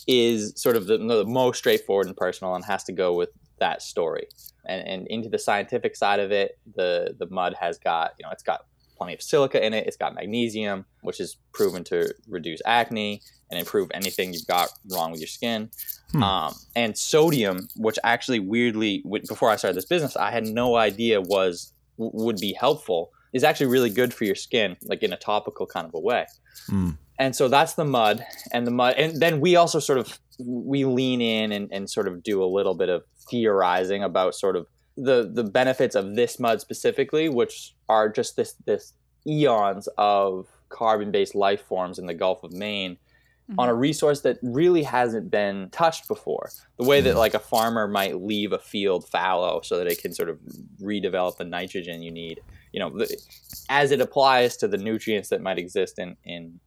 is 0.06 0.52
sort 0.56 0.76
of 0.76 0.86
the, 0.86 0.98
the 0.98 1.24
most 1.24 1.58
straightforward 1.58 2.06
and 2.06 2.16
personal 2.16 2.54
and 2.54 2.64
has 2.64 2.84
to 2.84 2.92
go 2.92 3.14
with 3.14 3.30
that 3.58 3.82
story. 3.82 4.26
And, 4.66 4.86
and 4.86 5.06
into 5.08 5.28
the 5.28 5.38
scientific 5.38 5.96
side 5.96 6.20
of 6.20 6.32
it, 6.32 6.58
the, 6.74 7.14
the 7.18 7.26
mud 7.26 7.54
has 7.60 7.78
got, 7.78 8.14
you 8.18 8.24
know, 8.24 8.30
it's 8.30 8.42
got 8.42 8.66
plenty 8.96 9.14
of 9.14 9.22
silica 9.22 9.64
in 9.64 9.74
it. 9.74 9.86
It's 9.86 9.96
got 9.96 10.14
magnesium, 10.14 10.84
which 11.02 11.20
is 11.20 11.36
proven 11.52 11.84
to 11.84 12.14
reduce 12.28 12.60
acne 12.64 13.22
and 13.50 13.58
improve 13.58 13.90
anything 13.92 14.32
you've 14.32 14.46
got 14.46 14.70
wrong 14.90 15.10
with 15.10 15.20
your 15.20 15.28
skin. 15.28 15.70
Hmm. 16.12 16.22
Um, 16.22 16.54
and 16.74 16.96
sodium, 16.96 17.68
which 17.76 17.98
actually 18.04 18.40
weirdly, 18.40 19.04
before 19.28 19.50
I 19.50 19.56
started 19.56 19.76
this 19.76 19.84
business, 19.84 20.16
I 20.16 20.30
had 20.30 20.46
no 20.46 20.76
idea 20.76 21.20
was 21.20 21.72
would 21.96 22.38
be 22.38 22.52
helpful. 22.52 23.10
Is 23.32 23.44
actually 23.44 23.66
really 23.66 23.90
good 23.90 24.12
for 24.12 24.24
your 24.24 24.34
skin, 24.34 24.76
like 24.84 25.02
in 25.02 25.12
a 25.12 25.16
topical 25.16 25.66
kind 25.66 25.86
of 25.86 25.94
a 25.94 26.00
way. 26.00 26.26
Mm. 26.68 26.98
And 27.18 27.34
so 27.34 27.48
that's 27.48 27.74
the 27.74 27.84
mud, 27.84 28.24
and 28.52 28.66
the 28.66 28.70
mud, 28.70 28.94
and 28.96 29.20
then 29.20 29.40
we 29.40 29.56
also 29.56 29.78
sort 29.78 29.98
of 29.98 30.18
we 30.38 30.84
lean 30.84 31.20
in 31.20 31.52
and, 31.52 31.72
and 31.72 31.88
sort 31.88 32.08
of 32.08 32.22
do 32.22 32.42
a 32.42 32.46
little 32.46 32.74
bit 32.74 32.88
of 32.88 33.04
theorizing 33.30 34.02
about 34.02 34.34
sort 34.34 34.56
of 34.56 34.66
the 34.96 35.30
the 35.32 35.44
benefits 35.44 35.94
of 35.94 36.14
this 36.14 36.38
mud 36.38 36.60
specifically, 36.60 37.28
which 37.28 37.74
are 37.88 38.08
just 38.08 38.36
this 38.36 38.54
this 38.66 38.92
eons 39.26 39.88
of 39.98 40.48
carbon 40.68 41.10
based 41.10 41.34
life 41.34 41.62
forms 41.62 41.98
in 41.98 42.06
the 42.06 42.14
Gulf 42.14 42.42
of 42.42 42.52
Maine 42.52 42.96
on 43.58 43.68
a 43.68 43.72
mm-hmm. 43.72 43.80
resource 43.80 44.20
that 44.22 44.38
really 44.42 44.82
hasn't 44.82 45.30
been 45.30 45.68
touched 45.70 46.08
before. 46.08 46.50
The 46.78 46.84
way 46.84 47.00
that 47.00 47.14
mm. 47.14 47.18
like 47.18 47.34
a 47.34 47.38
farmer 47.38 47.86
might 47.86 48.20
leave 48.22 48.52
a 48.52 48.58
field 48.58 49.06
fallow 49.06 49.60
so 49.62 49.76
that 49.78 49.86
it 49.86 50.00
can 50.00 50.14
sort 50.14 50.28
of 50.28 50.38
redevelop 50.80 51.36
the 51.36 51.44
nitrogen 51.44 52.02
you 52.02 52.10
need, 52.10 52.40
you 52.72 52.80
know, 52.80 52.90
the, 52.90 53.14
as 53.68 53.90
it 53.90 54.00
applies 54.00 54.56
to 54.58 54.68
the 54.68 54.78
nutrients 54.78 55.28
that 55.30 55.42
might 55.42 55.58
exist 55.58 55.98
in 55.98 56.16
in 56.24 56.60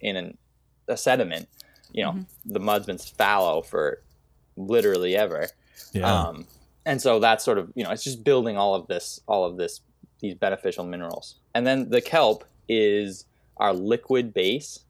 in 0.00 0.16
an, 0.16 0.38
a 0.86 0.96
sediment. 0.96 1.48
You 1.92 2.04
know, 2.04 2.12
mm-hmm. 2.12 2.52
the 2.52 2.60
mud's 2.60 2.86
been 2.86 2.98
fallow 2.98 3.62
for 3.62 4.02
literally 4.56 5.16
ever. 5.16 5.48
Yeah. 5.92 6.12
Um, 6.12 6.46
and 6.86 7.02
so 7.02 7.18
that's 7.18 7.44
sort 7.44 7.58
of 7.58 7.70
you 7.74 7.84
know 7.84 7.90
it's 7.90 8.04
just 8.04 8.24
building 8.24 8.56
all 8.56 8.74
of 8.74 8.86
this 8.86 9.20
all 9.26 9.44
of 9.44 9.58
this 9.58 9.80
these 10.20 10.34
beneficial 10.34 10.84
minerals 10.84 11.36
and 11.54 11.66
then 11.66 11.90
the 11.90 12.00
kelp 12.00 12.44
is 12.68 13.26
our 13.58 13.74
liquid 13.74 14.32
base 14.32 14.85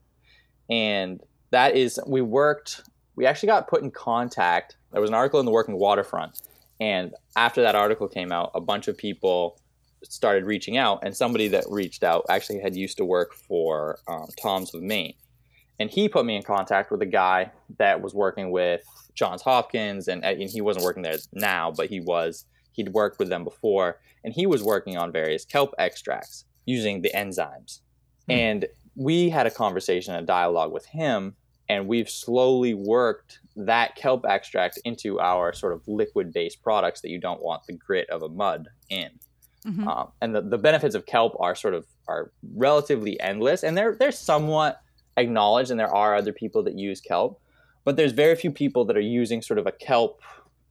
and 0.70 1.20
that 1.50 1.76
is 1.76 2.00
we 2.06 2.20
worked 2.20 2.82
we 3.14 3.26
actually 3.26 3.46
got 3.46 3.68
put 3.68 3.82
in 3.82 3.90
contact 3.90 4.76
there 4.92 5.00
was 5.00 5.11
an 5.11 5.14
article 5.14 5.40
in 5.40 5.46
the 5.46 5.52
working 5.52 5.78
waterfront 5.78 6.40
and 6.80 7.14
after 7.37 7.62
that 7.62 7.75
article 7.75 8.08
came 8.08 8.32
out 8.32 8.50
a 8.54 8.61
bunch 8.61 8.88
of 8.88 8.96
people 8.96 9.58
started 10.02 10.44
reaching 10.44 10.76
out 10.76 11.00
and 11.02 11.16
somebody 11.16 11.49
that 11.49 11.64
reached 11.68 12.04
out 12.04 12.25
actually 12.28 12.61
had 12.61 12.76
used 12.76 12.96
to 12.96 13.04
work 13.04 13.35
for 13.35 13.99
um, 14.08 14.26
tom's 14.40 14.75
of 14.75 14.82
maine 14.82 15.14
and 15.78 15.90
he 15.90 16.08
put 16.08 16.25
me 16.25 16.37
in 16.37 16.42
contact 16.42 16.90
with 16.90 17.02
a 17.02 17.06
guy 17.06 17.50
that 17.78 18.00
was 18.00 18.14
working 18.14 18.50
with 18.50 18.82
Johns 19.14 19.42
Hopkins, 19.42 20.08
and, 20.08 20.25
and 20.25 20.49
he 20.49 20.61
wasn't 20.61 20.85
working 20.85 21.02
there 21.02 21.16
now, 21.32 21.73
but 21.73 21.88
he 21.88 22.00
was. 22.00 22.44
He'd 22.73 22.90
worked 22.90 23.18
with 23.18 23.30
them 23.30 23.42
before, 23.42 23.99
and 24.23 24.35
he 24.35 24.46
was 24.46 24.62
working 24.62 24.99
on 24.99 25.11
various 25.11 25.44
kelp 25.44 25.75
extracts 25.78 26.44
using 26.66 27.00
the 27.00 27.11
enzymes. 27.14 27.80
And 28.28 28.66
we 28.97 29.29
had 29.29 29.47
a 29.47 29.50
conversation, 29.50 30.15
a 30.15 30.23
dialogue 30.23 30.73
with 30.73 30.87
him, 30.87 31.37
and 31.69 31.87
we've 31.87 32.09
slowly 32.11 32.75
worked 32.75 33.41
that 33.57 33.95
kelp 33.97 34.25
extract 34.29 34.79
into 34.85 35.19
our 35.21 35.53
sort 35.53 35.73
of 35.73 35.87
liquid-based 35.87 36.62
products 36.62 37.00
that 37.03 37.11
you 37.11 37.19
don't 37.19 37.43
want 37.43 37.65
the 37.67 37.73
grit 37.73 38.09
of 38.11 38.23
a 38.23 38.29
mud 38.29 38.69
in. 38.88 39.11
Mhm. 39.67 39.87
Um, 39.87 40.09
and 40.21 40.35
the, 40.35 40.43
the 40.43 40.59
benefits 40.59 40.95
of 40.95 41.07
kelp 41.07 41.35
are 41.41 41.55
sort 41.55 41.75
of 41.75 41.85
are 42.09 42.31
relatively 42.55 43.19
endless, 43.21 43.65
and 43.65 43.76
they're 43.76 43.97
they're 43.97 44.12
somewhat 44.12 44.81
acknowledged, 45.17 45.71
and 45.71 45.81
there 45.81 45.93
are 45.93 46.15
other 46.15 46.33
people 46.33 46.62
that 46.65 46.79
use 46.79 47.00
kelp. 47.00 47.41
but 47.85 47.95
there's 47.97 48.11
very 48.11 48.35
few 48.35 48.50
people 48.50 48.85
that 48.85 48.97
are 48.97 49.00
using 49.00 49.41
sort 49.41 49.59
of 49.61 49.67
a 49.69 49.71
kelp 49.71 50.21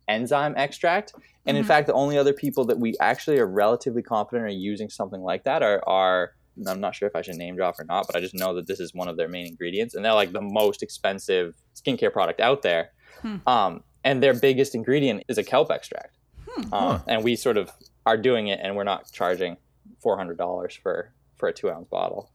enzyme 0.10 0.54
extract. 0.58 1.14
And 1.46 1.56
in 1.56 1.64
Mhm. 1.64 1.68
fact, 1.68 1.88
the 1.88 1.94
only 1.94 2.18
other 2.18 2.34
people 2.34 2.66
that 2.66 2.78
we 2.78 2.94
actually 3.00 3.40
are 3.40 3.46
relatively 3.48 4.02
confident 4.02 4.46
are 4.46 4.50
using 4.50 4.90
something 4.90 5.22
like 5.22 5.44
that 5.46 5.64
are, 5.64 5.82
are 5.88 6.34
I'm 6.68 6.80
not 6.80 6.96
sure 6.96 7.08
if 7.08 7.16
I 7.16 7.22
should 7.22 7.36
name 7.36 7.56
drop 7.56 7.80
or 7.80 7.84
not, 7.86 8.08
but 8.08 8.16
I 8.16 8.20
just 8.20 8.34
know 8.34 8.54
that 8.56 8.68
this 8.68 8.80
is 8.80 8.94
one 8.94 9.08
of 9.08 9.18
their 9.18 9.28
main 9.28 9.48
ingredients, 9.48 9.96
and 9.96 10.04
they're 10.06 10.14
like 10.14 10.32
the 10.32 10.42
most 10.42 10.82
expensive 10.84 11.54
skincare 11.76 12.12
product 12.14 12.40
out 12.40 12.62
there. 12.62 12.92
Hmm. 13.22 13.38
Um, 13.48 13.84
and 14.04 14.22
their 14.22 14.34
biggest 14.34 14.76
ingredient 14.76 15.24
is 15.28 15.38
a 15.38 15.44
kelp 15.44 15.72
extract, 15.72 16.16
um, 16.58 16.70
Huh. 16.72 17.00
and 17.08 17.24
we 17.24 17.36
sort 17.36 17.58
of 17.58 17.72
are 18.06 18.18
doing 18.18 18.48
it, 18.48 18.60
and 18.62 18.76
we're 18.76 18.84
not 18.84 19.12
charging 19.12 19.58
four 20.02 20.18
hundred 20.18 20.38
dollars 20.38 20.78
for 20.82 21.12
for 21.38 21.50
a 21.50 21.54
two 21.54 21.70
ounce 21.72 21.88
bottle. 21.90 22.30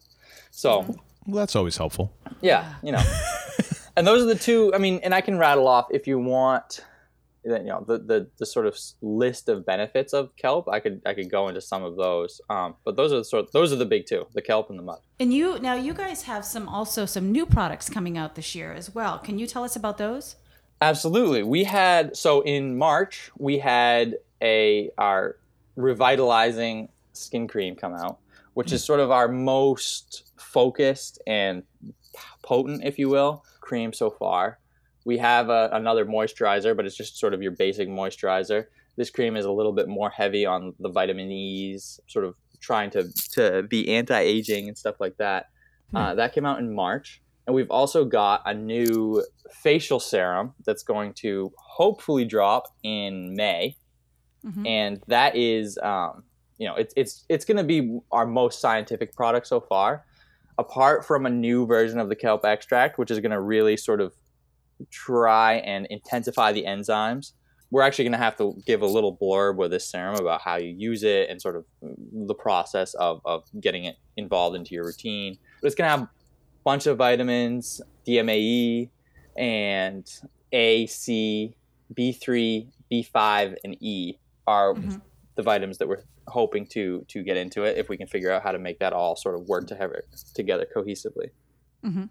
So 0.51 0.81
Well, 1.27 1.37
that's 1.37 1.55
always 1.57 1.77
helpful. 1.77 2.13
yeah, 2.41 2.75
you 2.83 2.93
know. 2.93 3.03
and 3.97 4.07
those 4.07 4.23
are 4.23 4.27
the 4.27 4.35
two. 4.35 4.73
I 4.75 4.79
mean, 4.79 5.01
and 5.03 5.15
I 5.15 5.21
can 5.21 5.39
rattle 5.39 5.69
off 5.69 5.87
if 5.91 6.07
you 6.07 6.19
want. 6.19 6.85
You 7.43 7.59
know 7.65 7.85
the, 7.87 7.99
the 7.99 8.29
the 8.39 8.47
sort 8.47 8.67
of 8.67 8.79
list 9.01 9.49
of 9.49 9.65
benefits 9.65 10.13
of 10.13 10.37
kelp. 10.37 10.69
I 10.69 10.81
could 10.81 11.01
I 11.07 11.15
could 11.15 11.31
go 11.31 11.49
into 11.49 11.61
some 11.61 11.83
of 11.83 11.97
those, 11.97 12.41
um, 12.51 12.75
but 12.85 12.97
those 12.97 13.13
are 13.13 13.19
the 13.19 13.25
sort 13.25 13.51
those 13.53 13.73
are 13.73 13.77
the 13.77 13.87
big 13.87 14.07
two: 14.07 14.27
the 14.35 14.43
kelp 14.43 14.69
and 14.69 14.79
the 14.79 14.83
mud. 14.83 15.01
And 15.19 15.33
you 15.33 15.59
now 15.59 15.75
you 15.75 15.95
guys 15.95 16.25
have 16.25 16.45
some 16.45 16.69
also 16.69 17.07
some 17.07 17.33
new 17.33 17.47
products 17.47 17.89
coming 17.89 18.19
out 18.19 18.35
this 18.35 18.55
year 18.55 18.73
as 18.73 18.95
well. 18.95 19.19
Can 19.19 19.39
you 19.39 19.47
tell 19.47 19.65
us 19.65 19.75
about 19.75 19.97
those? 19.97 20.37
Absolutely. 20.83 21.43
We 21.43 21.65
had 21.65 22.17
so 22.17 22.43
in 22.43 22.77
March 22.77 23.31
we 23.39 23.59
had 23.59 24.17
a 24.43 24.91
our 24.99 25.37
revitalizing 25.77 26.89
skin 27.13 27.49
cream 27.49 27.75
come 27.75 27.95
out, 27.95 28.19
which 28.55 28.73
is 28.73 28.85
sort 28.85 29.01
of 29.01 29.11
our 29.11 29.29
most 29.29 30.31
focused 30.37 31.21
and 31.27 31.63
potent, 32.43 32.85
if 32.85 32.99
you 32.99 33.09
will, 33.09 33.45
cream 33.61 33.93
so 33.93 34.11
far. 34.11 34.59
We 35.05 35.19
have 35.19 35.49
a, 35.49 35.71
another 35.73 36.05
moisturizer, 36.05 36.77
but 36.77 36.87
it's 36.87 36.97
just 36.97 37.19
sort 37.19 37.35
of 37.35 37.43
your 37.43 37.53
basic 37.53 37.89
moisturizer. 37.89 38.67
This 38.97 39.11
cream 39.11 39.37
is 39.37 39.47
a 39.47 39.53
little 39.53 39.73
bit 39.73 39.89
more 39.89 40.11
heavy 40.11 40.45
on 40.45 40.75
the 40.79 40.91
vitamin 40.91 41.31
E's, 41.31 42.01
sort 42.07 42.25
of 42.25 42.35
trying 42.61 42.91
to 42.91 43.11
to 43.33 43.63
be 43.63 43.89
anti-aging 43.89 44.69
and 44.69 44.77
stuff 44.77 45.01
like 45.01 45.17
that. 45.17 45.49
Uh, 45.95 46.15
that 46.15 46.33
came 46.33 46.47
out 46.47 46.59
in 46.59 46.75
March. 46.75 47.21
And 47.47 47.55
we've 47.55 47.71
also 47.71 48.05
got 48.05 48.43
a 48.47 48.55
new 48.55 49.25
facial 49.51 49.99
serum 49.99 50.55
that's 50.65 50.83
going 50.83 51.15
to 51.15 51.53
hopefully 51.57 52.25
drop 52.25 52.69
in 52.83 53.35
May. 53.35 53.77
Mhm. 54.45 54.69
And 54.69 55.03
that 55.09 55.35
is, 55.35 55.79
um, 55.79 56.23
you 56.59 56.67
know, 56.69 56.75
it's, 56.77 56.95
it's, 56.97 57.25
it's 57.29 57.45
going 57.45 57.57
to 57.57 57.65
be 57.65 57.99
our 58.13 58.27
most 58.27 58.61
scientific 58.61 59.17
product 59.17 59.47
so 59.47 59.61
far. 59.61 60.05
Apart 60.59 61.05
from 61.07 61.27
a 61.27 61.31
new 61.31 61.67
version 61.67 61.99
of 61.99 62.09
the 62.09 62.15
kelp 62.15 62.45
extract, 62.45 62.99
which 62.99 63.11
is 63.11 63.19
going 63.19 63.33
to 63.33 63.41
really 63.41 63.77
sort 63.77 64.01
of 64.01 64.13
try 64.91 65.55
and 65.55 65.87
intensify 65.91 66.53
the 66.53 66.65
enzymes, 66.65 67.33
we're 67.71 67.83
actually 67.83 68.05
going 68.05 68.13
to 68.13 68.19
have 68.19 68.37
to 68.37 68.61
give 68.67 68.83
a 68.83 68.87
little 68.87 69.17
blurb 69.17 69.57
with 69.57 69.71
this 69.71 69.89
serum 69.91 70.17
about 70.17 70.41
how 70.41 70.57
you 70.57 70.75
use 70.77 71.03
it 71.05 71.29
and 71.31 71.41
sort 71.41 71.55
of 71.57 71.65
the 71.83 72.35
process 72.35 72.95
of, 72.95 73.21
of 73.25 73.45
getting 73.61 73.85
it 73.85 73.97
involved 74.17 74.57
into 74.57 74.75
your 74.75 74.85
routine. 74.85 75.39
But 75.63 75.67
it's 75.69 75.77
going 75.77 75.87
to 75.87 75.91
have 75.91 76.01
a 76.03 76.11
bunch 76.65 76.87
of 76.87 76.99
vitamins, 76.99 77.81
DMAE, 78.09 78.91
and 79.37 80.05
A, 80.53 80.87
C, 80.87 81.55
B3, 81.95 82.69
B5, 82.93 83.57
and 83.65 83.77
E 83.81 84.15
are 84.47 84.75
Mhm. 84.75 85.01
the 85.37 85.43
vitamins 85.43 85.79
that 85.79 85.87
we're 85.89 86.03
hoping 86.27 86.67
to 86.67 87.05
to 87.09 87.23
get 87.23 87.37
into 87.37 87.65
it 87.65 87.77
if 87.79 87.89
we 87.89 87.97
can 87.97 88.07
figure 88.07 88.31
out 88.31 88.43
how 88.43 88.53
to 88.53 88.59
make 88.59 88.79
that 88.81 88.93
all 88.93 89.17
sort 89.17 89.35
of 89.35 89.47
work 89.49 89.67
to 89.69 89.75
have 89.77 89.91
it 89.93 90.05
together 90.35 90.67
cohesively. 90.77 91.31
Mm-hmm. 91.85 92.05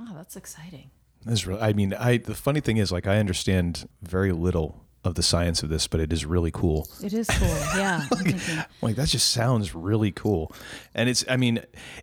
Oh, 0.00 0.14
that's 0.14 0.36
exciting. 0.36 0.90
This 1.24 1.40
is 1.40 1.46
really, 1.46 1.60
I 1.60 1.72
mean, 1.72 1.94
I 1.94 2.18
the 2.18 2.34
funny 2.34 2.60
thing 2.60 2.76
is, 2.76 2.92
like, 2.92 3.06
I 3.06 3.18
understand 3.18 3.88
very 4.02 4.32
little 4.32 4.84
of 5.04 5.14
the 5.14 5.22
science 5.22 5.62
of 5.62 5.68
this, 5.68 5.86
but 5.86 6.00
it 6.00 6.12
is 6.12 6.24
really 6.24 6.50
cool. 6.50 6.88
It 7.02 7.12
is 7.12 7.28
cool. 7.28 7.48
Yeah. 7.76 8.06
I'm 8.10 8.64
Like 8.82 8.96
that 8.96 9.08
just 9.08 9.30
sounds 9.30 9.74
really 9.74 10.12
cool. 10.12 10.52
And 10.94 11.08
it's 11.08 11.24
I 11.28 11.36
mean, 11.36 11.60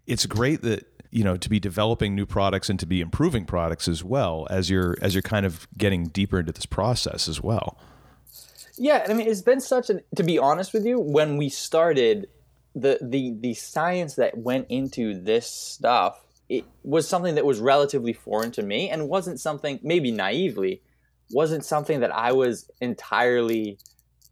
it's 0.08 0.26
great 0.26 0.62
that 0.64 0.86
you 1.12 1.24
know 1.24 1.38
to 1.38 1.50
be 1.50 1.60
developing 1.60 2.16
new 2.16 2.26
products 2.26 2.70
and 2.70 2.80
to 2.80 2.86
be 2.86 3.00
improving 3.02 3.46
products 3.46 3.88
as 3.88 4.04
well 4.04 4.48
as 4.50 4.70
you're 4.70 4.98
as 5.02 5.14
you're 5.16 5.22
kind 5.22 5.46
of 5.46 5.68
getting 5.78 6.06
deeper 6.06 6.40
into 6.40 6.52
this 6.52 6.66
process 6.66 7.28
as 7.28 7.42
well. 7.42 7.78
Yeah, 8.78 9.04
and 9.04 9.14
I 9.14 9.16
mean 9.16 9.28
it's 9.28 9.42
been 9.42 9.62
such 9.62 9.90
an 9.90 10.02
to 10.16 10.24
be 10.24 10.38
honest 10.38 10.74
with 10.74 10.86
you, 10.86 11.00
when 11.00 11.38
we 11.38 11.50
started 11.50 12.28
the 12.76 13.00
the 13.02 13.34
the 13.40 13.54
science 13.54 14.16
that 14.16 14.38
went 14.38 14.68
into 14.70 15.20
this 15.20 15.48
stuff, 15.50 16.25
it 16.50 16.66
was 16.84 17.08
something 17.08 17.36
that 17.36 17.46
was 17.46 17.60
relatively 17.60 18.14
foreign 18.14 18.52
to 18.52 18.64
me 18.64 18.90
and 18.90 19.10
wasn't 19.10 19.40
something 19.40 19.80
maybe 19.84 20.12
naively 20.12 20.82
wasn't 21.32 21.66
something 21.66 22.02
that 22.02 22.14
I 22.14 22.32
was 22.34 22.70
entirely 22.82 23.80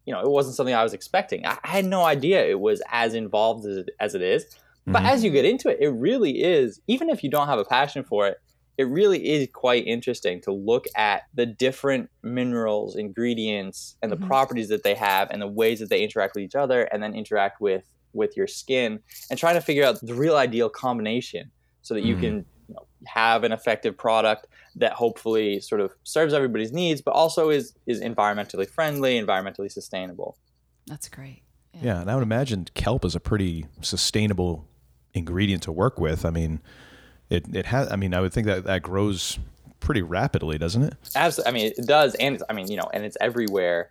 you 0.06 0.14
know, 0.14 0.20
it 0.20 0.30
wasn't 0.30 0.56
something 0.56 0.76
I 0.76 0.84
was 0.84 0.94
expecting. 0.94 1.46
I, 1.46 1.58
I 1.64 1.70
had 1.70 1.86
no 1.86 2.04
idea 2.04 2.46
it 2.46 2.60
was 2.60 2.82
as 2.92 3.14
involved 3.14 3.66
as 3.66 3.78
it, 3.78 3.90
as 4.00 4.16
it 4.16 4.22
is. 4.22 4.46
But 4.86 5.04
Mhm. 5.04 5.06
as 5.06 5.24
you 5.24 5.32
get 5.32 5.46
into 5.46 5.70
it, 5.70 5.78
it 5.80 5.90
really 5.90 6.44
is, 6.44 6.82
even 6.88 7.10
if 7.10 7.24
you 7.24 7.30
don't 7.30 7.48
have 7.48 7.60
a 7.60 7.64
passion 7.64 8.04
for 8.04 8.28
it, 8.28 8.38
it 8.78 8.84
really 8.86 9.26
is 9.26 9.48
quite 9.54 9.88
interesting 9.88 10.42
to 10.42 10.52
look 10.52 10.86
at 10.98 11.24
the 11.34 11.46
different 11.46 12.10
minerals, 12.22 12.98
ingredients, 12.98 13.96
and 14.02 14.12
the 14.12 14.18
Mhm. 14.18 14.28
properties 14.28 14.68
that 14.70 14.84
they 14.84 14.96
have 14.96 15.30
and 15.32 15.42
the 15.42 15.48
ways 15.48 15.80
that 15.80 15.90
they 15.90 16.04
interact 16.04 16.36
with 16.36 16.44
each 16.44 16.56
other 16.56 16.84
and 16.92 17.02
then 17.02 17.16
interact 17.16 17.62
with 17.62 17.86
with 18.14 18.38
your 18.38 18.46
skin 18.46 19.00
and 19.32 19.40
trying 19.40 19.56
to 19.56 19.62
figure 19.62 19.84
out 19.84 20.00
the 20.02 20.14
real 20.14 20.36
ideal 20.36 20.70
combination 20.70 21.52
so 21.84 21.94
that 21.94 22.02
you 22.02 22.16
Mhm. 22.16 22.20
can 22.20 22.46
you 22.70 22.76
know, 22.76 22.86
have 23.06 23.44
an 23.44 23.52
effective 23.52 23.98
product 23.98 24.48
that 24.76 24.94
hopefully 24.94 25.60
sort 25.60 25.82
of 25.82 25.94
serves 26.04 26.34
everybody's 26.34 26.72
needs 26.72 27.02
but 27.02 27.12
also 27.12 27.50
is 27.50 27.74
is 27.86 28.02
environmentally 28.02 28.68
friendly, 28.68 29.22
environmentally 29.22 29.72
sustainable. 29.72 30.36
That's 30.88 31.08
great. 31.10 31.44
Yeah, 31.82 32.02
and 32.02 32.10
I 32.10 32.16
would 32.16 32.24
imagine 32.24 32.66
kelp 32.74 33.04
is 33.06 33.16
a 33.16 33.20
pretty 33.20 33.66
sustainable 33.82 34.66
ingredient 35.14 35.64
to 35.64 35.72
work 35.72 36.00
with. 36.00 36.26
I 36.26 36.30
mean, 36.30 36.62
it 37.30 37.46
it 37.54 37.66
has. 37.68 37.92
I 37.92 37.96
mean, 37.96 38.14
I 38.14 38.22
would 38.22 38.34
think 38.34 38.48
that 38.48 38.64
that 38.66 38.82
grows 38.84 39.40
pretty 39.80 40.02
rapidly, 40.02 40.58
doesn't 40.58 40.84
it? 40.84 40.94
Absolutely. 41.16 41.50
I 41.50 41.54
mean, 41.54 41.74
it 41.78 41.86
does, 41.88 42.16
and 42.16 42.36
it's, 42.36 42.44
I 42.50 42.54
mean, 42.54 42.70
you 42.72 42.78
know, 42.78 42.90
and 42.94 43.04
it's 43.04 43.18
everywhere. 43.20 43.90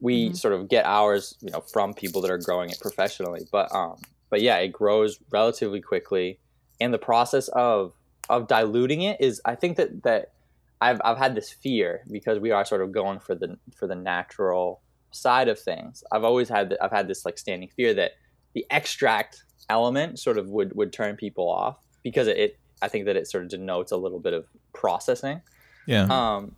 We 0.00 0.30
Mhm. 0.30 0.36
sort 0.36 0.54
of 0.54 0.68
get 0.68 0.86
ours, 0.86 1.36
you 1.40 1.50
know, 1.50 1.60
from 1.60 1.92
people 1.94 2.20
that 2.22 2.30
are 2.30 2.38
growing 2.38 2.70
it 2.70 2.78
professionally. 2.80 3.46
But, 3.52 3.74
um, 3.74 3.96
but 4.30 4.40
yeah, 4.42 4.56
it 4.58 4.68
grows 4.68 5.18
relatively 5.30 5.80
quickly, 5.80 6.38
and 6.80 6.92
the 6.92 6.98
process 6.98 7.48
of 7.48 7.92
of 8.28 8.48
diluting 8.48 9.02
it 9.02 9.20
is, 9.20 9.40
I 9.44 9.54
think 9.54 9.76
that 9.76 10.02
that 10.04 10.32
I've 10.80 11.00
I've 11.04 11.18
had 11.18 11.34
this 11.34 11.50
fear 11.50 12.02
because 12.10 12.38
we 12.38 12.50
are 12.50 12.64
sort 12.64 12.82
of 12.82 12.92
going 12.92 13.20
for 13.20 13.34
the 13.34 13.58
for 13.76 13.86
the 13.86 13.94
natural 13.94 14.80
side 15.10 15.48
of 15.48 15.58
things. 15.58 16.02
I've 16.12 16.24
always 16.24 16.48
had 16.48 16.70
th- 16.70 16.80
I've 16.80 16.90
had 16.90 17.08
this 17.08 17.24
like 17.24 17.38
standing 17.38 17.68
fear 17.68 17.94
that 17.94 18.12
the 18.54 18.66
extract 18.70 19.44
element 19.68 20.18
sort 20.18 20.38
of 20.38 20.48
would 20.48 20.74
would 20.76 20.92
turn 20.92 21.16
people 21.16 21.48
off 21.48 21.78
because 22.02 22.26
it, 22.26 22.36
it 22.36 22.58
I 22.82 22.88
think 22.88 23.06
that 23.06 23.16
it 23.16 23.28
sort 23.28 23.44
of 23.44 23.50
denotes 23.50 23.92
a 23.92 23.96
little 23.96 24.20
bit 24.20 24.32
of 24.32 24.46
processing. 24.72 25.40
Yeah. 25.86 26.06
Um, 26.10 26.56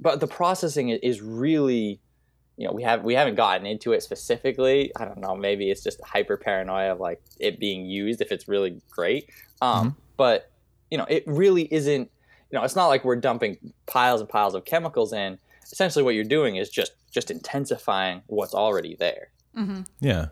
but 0.00 0.20
the 0.20 0.26
processing 0.26 0.90
is 0.90 1.20
really, 1.20 2.00
you 2.58 2.66
know, 2.66 2.72
we 2.72 2.82
have 2.82 3.04
we 3.04 3.14
haven't 3.14 3.36
gotten 3.36 3.64
into 3.66 3.92
it 3.92 4.02
specifically. 4.02 4.92
I 4.96 5.04
don't 5.04 5.18
know. 5.18 5.34
Maybe 5.36 5.70
it's 5.70 5.82
just 5.82 6.00
hyper 6.02 6.36
paranoia 6.36 6.92
of 6.92 7.00
like 7.00 7.22
it 7.38 7.58
being 7.58 7.86
used 7.86 8.20
if 8.20 8.30
it's 8.32 8.48
really 8.48 8.80
great. 8.90 9.30
Um, 9.62 9.96
But 10.16 10.50
you 10.90 10.98
know, 10.98 11.06
it 11.08 11.22
really 11.26 11.72
isn't. 11.72 12.10
You 12.50 12.58
know, 12.58 12.64
it's 12.64 12.74
not 12.76 12.86
like 12.88 13.04
we're 13.04 13.16
dumping 13.16 13.72
piles 13.86 14.20
and 14.20 14.28
piles 14.28 14.54
of 14.54 14.64
chemicals 14.64 15.12
in. 15.12 15.38
Essentially, 15.70 16.02
what 16.02 16.14
you're 16.14 16.24
doing 16.24 16.56
is 16.56 16.68
just 16.68 16.92
just 17.10 17.30
intensifying 17.30 18.22
what's 18.26 18.54
already 18.54 18.96
there. 18.96 19.28
Mm-hmm. 19.56 19.82
Yeah. 20.00 20.26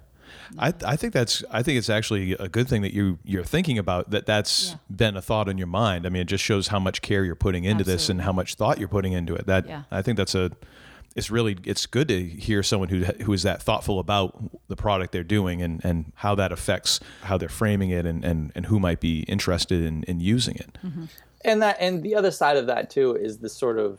I, 0.59 0.73
I 0.85 0.97
think 0.97 1.13
that's 1.13 1.45
I 1.51 1.63
think 1.63 1.79
it's 1.79 1.91
actually 1.91 2.33
a 2.33 2.49
good 2.49 2.69
thing 2.69 2.83
that 2.83 2.93
you 2.93 3.19
you're 3.25 3.45
thinking 3.45 3.79
about 3.79 4.11
that 4.11 4.27
that's 4.27 4.71
Yeah. 4.71 4.77
been 4.95 5.17
a 5.17 5.23
thought 5.23 5.49
in 5.49 5.59
your 5.59 5.67
mind. 5.69 6.07
I 6.07 6.09
mean, 6.09 6.23
it 6.23 6.27
just 6.29 6.43
shows 6.45 6.69
how 6.69 6.79
much 6.81 7.01
care 7.03 7.25
you're 7.25 7.35
putting 7.37 7.65
into 7.65 7.85
this 7.85 8.09
and 8.09 8.23
how 8.23 8.33
much 8.33 8.55
thought 8.57 8.79
you're 8.79 8.89
putting 8.89 9.13
into 9.13 9.35
it. 9.35 9.47
That 9.47 9.67
Yeah. 9.69 9.83
I 9.91 10.03
think 10.03 10.17
that's 10.17 10.35
a 10.35 10.51
it's 11.17 11.31
really 11.31 11.57
it's 11.65 11.87
good 11.87 12.09
to 12.09 12.23
hear 12.23 12.63
someone 12.63 12.91
who 12.91 13.05
who 13.25 13.33
is 13.33 13.43
that 13.43 13.63
thoughtful 13.63 13.99
about 13.99 14.39
the 14.69 14.77
product 14.77 15.13
they're 15.13 15.25
doing 15.25 15.63
and 15.63 15.85
and 15.85 16.13
how 16.17 16.35
that 16.35 16.53
affects 16.53 17.01
how 17.23 17.37
they're 17.39 17.49
framing 17.49 17.91
it 17.91 18.07
and 18.07 18.25
and, 18.25 18.53
and 18.55 18.67
who 18.67 18.79
might 18.79 19.01
be 19.01 19.21
interested 19.21 19.83
in, 19.83 20.05
in 20.05 20.21
using 20.21 20.57
it. 20.57 20.79
Mm-hmm. 20.85 21.05
and 21.45 21.63
that 21.63 21.79
and 21.81 22.03
the 22.03 22.15
other 22.15 22.31
side 22.31 22.57
of 22.57 22.67
that 22.67 22.91
too 22.91 23.17
is 23.17 23.39
the 23.39 23.49
sort 23.49 23.79
of 23.79 23.99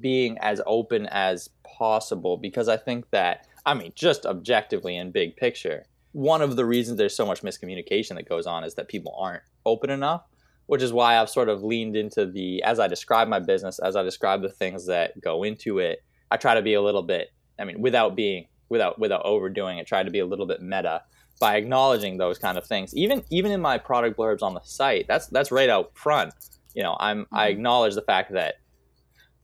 being 0.00 0.38
as 0.38 0.62
open 0.64 1.06
as 1.06 1.50
possible 1.64 2.36
because 2.38 2.68
i 2.68 2.76
think 2.76 3.10
that 3.10 3.46
i 3.66 3.74
mean 3.74 3.92
just 3.94 4.24
objectively 4.24 4.96
in 4.96 5.10
big 5.10 5.36
picture 5.36 5.84
one 6.12 6.40
of 6.40 6.54
the 6.54 6.64
reasons 6.64 6.96
there's 6.96 7.16
so 7.16 7.26
much 7.26 7.42
miscommunication 7.42 8.14
that 8.14 8.28
goes 8.28 8.46
on 8.46 8.62
is 8.62 8.74
that 8.76 8.88
people 8.88 9.14
aren't 9.18 9.42
open 9.66 9.90
enough 9.90 10.22
which 10.66 10.82
is 10.82 10.92
why 10.92 11.18
i've 11.18 11.28
sort 11.28 11.48
of 11.48 11.64
leaned 11.64 11.96
into 11.96 12.24
the 12.24 12.62
as 12.62 12.78
i 12.78 12.86
describe 12.86 13.28
my 13.28 13.40
business 13.40 13.78
as 13.80 13.96
i 13.96 14.02
describe 14.02 14.40
the 14.40 14.48
things 14.48 14.86
that 14.86 15.20
go 15.20 15.42
into 15.42 15.80
it 15.80 16.02
i 16.30 16.36
try 16.36 16.54
to 16.54 16.62
be 16.62 16.74
a 16.74 16.82
little 16.82 17.02
bit 17.02 17.30
i 17.58 17.64
mean 17.64 17.80
without 17.80 18.14
being 18.16 18.46
without 18.68 18.98
without 18.98 19.22
overdoing 19.24 19.78
it 19.78 19.86
try 19.86 20.02
to 20.02 20.10
be 20.10 20.18
a 20.20 20.26
little 20.26 20.46
bit 20.46 20.60
meta 20.62 21.02
by 21.40 21.56
acknowledging 21.56 22.16
those 22.16 22.38
kind 22.38 22.56
of 22.58 22.66
things 22.66 22.94
even 22.94 23.22
even 23.30 23.50
in 23.52 23.60
my 23.60 23.76
product 23.78 24.16
blurbs 24.18 24.42
on 24.42 24.54
the 24.54 24.60
site 24.64 25.06
that's 25.08 25.26
that's 25.28 25.50
right 25.52 25.68
out 25.68 25.90
front 25.94 26.32
you 26.74 26.82
know 26.82 26.96
i'm 27.00 27.26
i 27.32 27.46
Mhm. 27.48 27.52
acknowledge 27.52 27.94
the 27.94 28.02
fact 28.02 28.32
that 28.32 28.54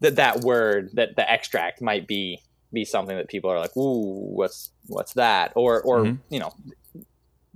that 0.01 0.17
that 0.17 0.41
word 0.41 0.91
that 0.95 1.17
the 1.17 1.31
extract 1.31 1.83
might 1.83 2.07
be 2.07 2.41
be 2.73 2.85
something 2.85 3.17
that 3.17 3.29
people 3.29 3.51
are 3.51 3.59
like, 3.59 3.77
ooh, 3.77 4.31
what's 4.33 4.71
what's 4.87 5.15
that? 5.15 5.53
Or 5.57 5.83
or 5.83 6.05
Mhm. 6.05 6.19
you 6.31 6.39
know 6.39 6.55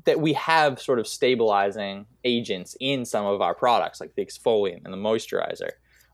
that 0.04 0.20
we 0.20 0.32
have 0.34 0.80
sort 0.80 0.98
of 0.98 1.06
stabilizing 1.06 2.06
agents 2.24 2.76
in 2.80 3.04
some 3.04 3.24
of 3.24 3.40
our 3.40 3.54
products, 3.54 4.00
like 4.00 4.14
the 4.16 4.26
exfoliant 4.26 4.84
and 4.84 4.92
the 4.92 4.98
moisturizer, 4.98 5.70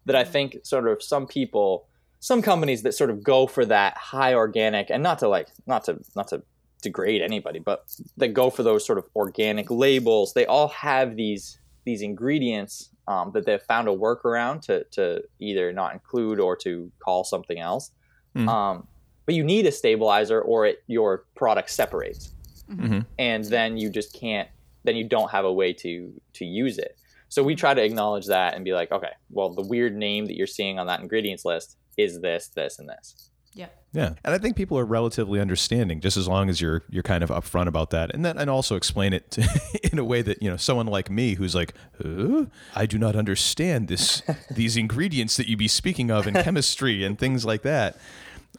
that 0.07 0.15
I 0.15 0.23
think 0.23 0.59
sort 0.65 0.87
of 0.87 1.03
some 1.03 1.27
people, 1.27 1.89
some 2.21 2.43
companies 2.43 2.83
that 2.83 2.93
sort 2.93 3.11
of 3.11 3.23
go 3.25 3.47
for 3.47 3.65
that 3.67 3.97
high 3.97 4.35
organic, 4.35 4.91
and 4.91 5.03
not 5.03 5.19
to 5.21 5.29
like, 5.29 5.49
not 5.67 5.85
to, 5.85 5.99
not 6.15 6.29
to 6.29 6.43
degrade 6.83 7.21
anybody, 7.23 7.59
but 7.59 7.85
that 8.17 8.29
go 8.29 8.49
for 8.51 8.63
those 8.63 8.87
sort 8.87 8.99
of 8.99 9.05
organic 9.17 9.71
labels. 9.71 10.33
They 10.35 10.47
all 10.47 10.69
have 10.69 11.17
these 11.17 11.59
these 11.85 12.03
ingredients 12.03 12.91
um, 13.09 13.33
that 13.33 13.47
they've 13.47 13.63
found 13.63 13.89
a 13.89 13.93
workaround 13.93 14.63
to 14.63 14.85
to 14.93 15.23
either 15.41 15.73
not 15.73 15.93
include 15.93 16.39
or 16.41 16.57
to 16.57 16.91
call 17.01 17.25
something 17.25 17.59
else. 17.59 17.91
Mhm. 18.37 18.49
Um, 18.49 18.87
but 19.27 19.35
you 19.35 19.45
need 19.45 19.67
a 19.67 19.73
stabilizer, 19.73 20.41
or 20.41 20.67
it, 20.67 20.83
your 20.89 21.25
product 21.37 21.71
separates 21.71 22.33
Mhm. 22.71 23.05
and 23.19 23.45
then 23.45 23.77
you 23.77 23.91
just 23.91 24.13
can't 24.15 24.49
then 24.85 24.95
you 24.97 25.05
don't 25.09 25.31
have 25.31 25.45
a 25.45 25.53
way 25.53 25.73
to 25.73 26.13
to 26.35 26.45
use 26.45 26.79
it 26.79 26.97
so 27.29 27.43
we 27.43 27.55
try 27.57 27.75
to 27.75 27.83
acknowledge 27.83 28.27
that 28.27 28.55
and 28.55 28.65
be 28.65 28.73
like 28.73 28.93
okay 28.93 29.11
well 29.31 29.51
the 29.53 29.67
weird 29.67 29.97
name 29.97 30.27
that 30.27 30.37
you're 30.37 30.47
seeing 30.47 30.79
on 30.79 30.87
that 30.87 31.01
ingredients 31.01 31.45
list 31.45 31.77
is 32.01 32.21
this 32.21 32.49
this 32.49 32.79
and 32.79 32.89
this 32.89 33.31
Yeah. 33.55 33.67
Yeah, 33.93 34.15
and 34.25 34.33
I 34.33 34.39
think 34.39 34.55
people 34.55 34.79
are 34.79 34.85
relatively 34.85 35.41
understanding, 35.41 36.01
just 36.01 36.17
as 36.17 36.29
long 36.29 36.49
as 36.49 36.61
you're 36.61 36.85
you're 36.89 37.03
kind 37.03 37.25
of 37.25 37.31
upfront 37.31 37.67
about 37.67 37.91
that, 37.91 38.15
and 38.15 38.25
then 38.25 38.39
and 38.39 38.49
also 38.49 38.77
explain 38.77 39.13
it 39.13 39.33
to, 39.33 39.43
in 39.93 39.99
a 39.99 40.05
way 40.05 40.23
that 40.23 40.41
you 40.41 40.49
know 40.49 40.57
someone 40.57 40.87
like 40.87 41.11
me 41.11 41.35
who's 41.35 41.57
like, 41.57 41.75
huh? 42.01 42.45
I 42.77 42.87
do 42.87 42.99
not 42.99 43.17
understand 43.17 43.89
this 43.89 44.23
these 44.51 44.77
ingredients 44.77 45.37
that 45.37 45.49
you 45.49 45.57
be 45.57 45.67
speaking 45.67 46.09
of 46.13 46.29
in 46.29 46.35
chemistry 46.35 47.03
and 47.03 47.19
things 47.19 47.45
like 47.45 47.63
that. 47.63 47.99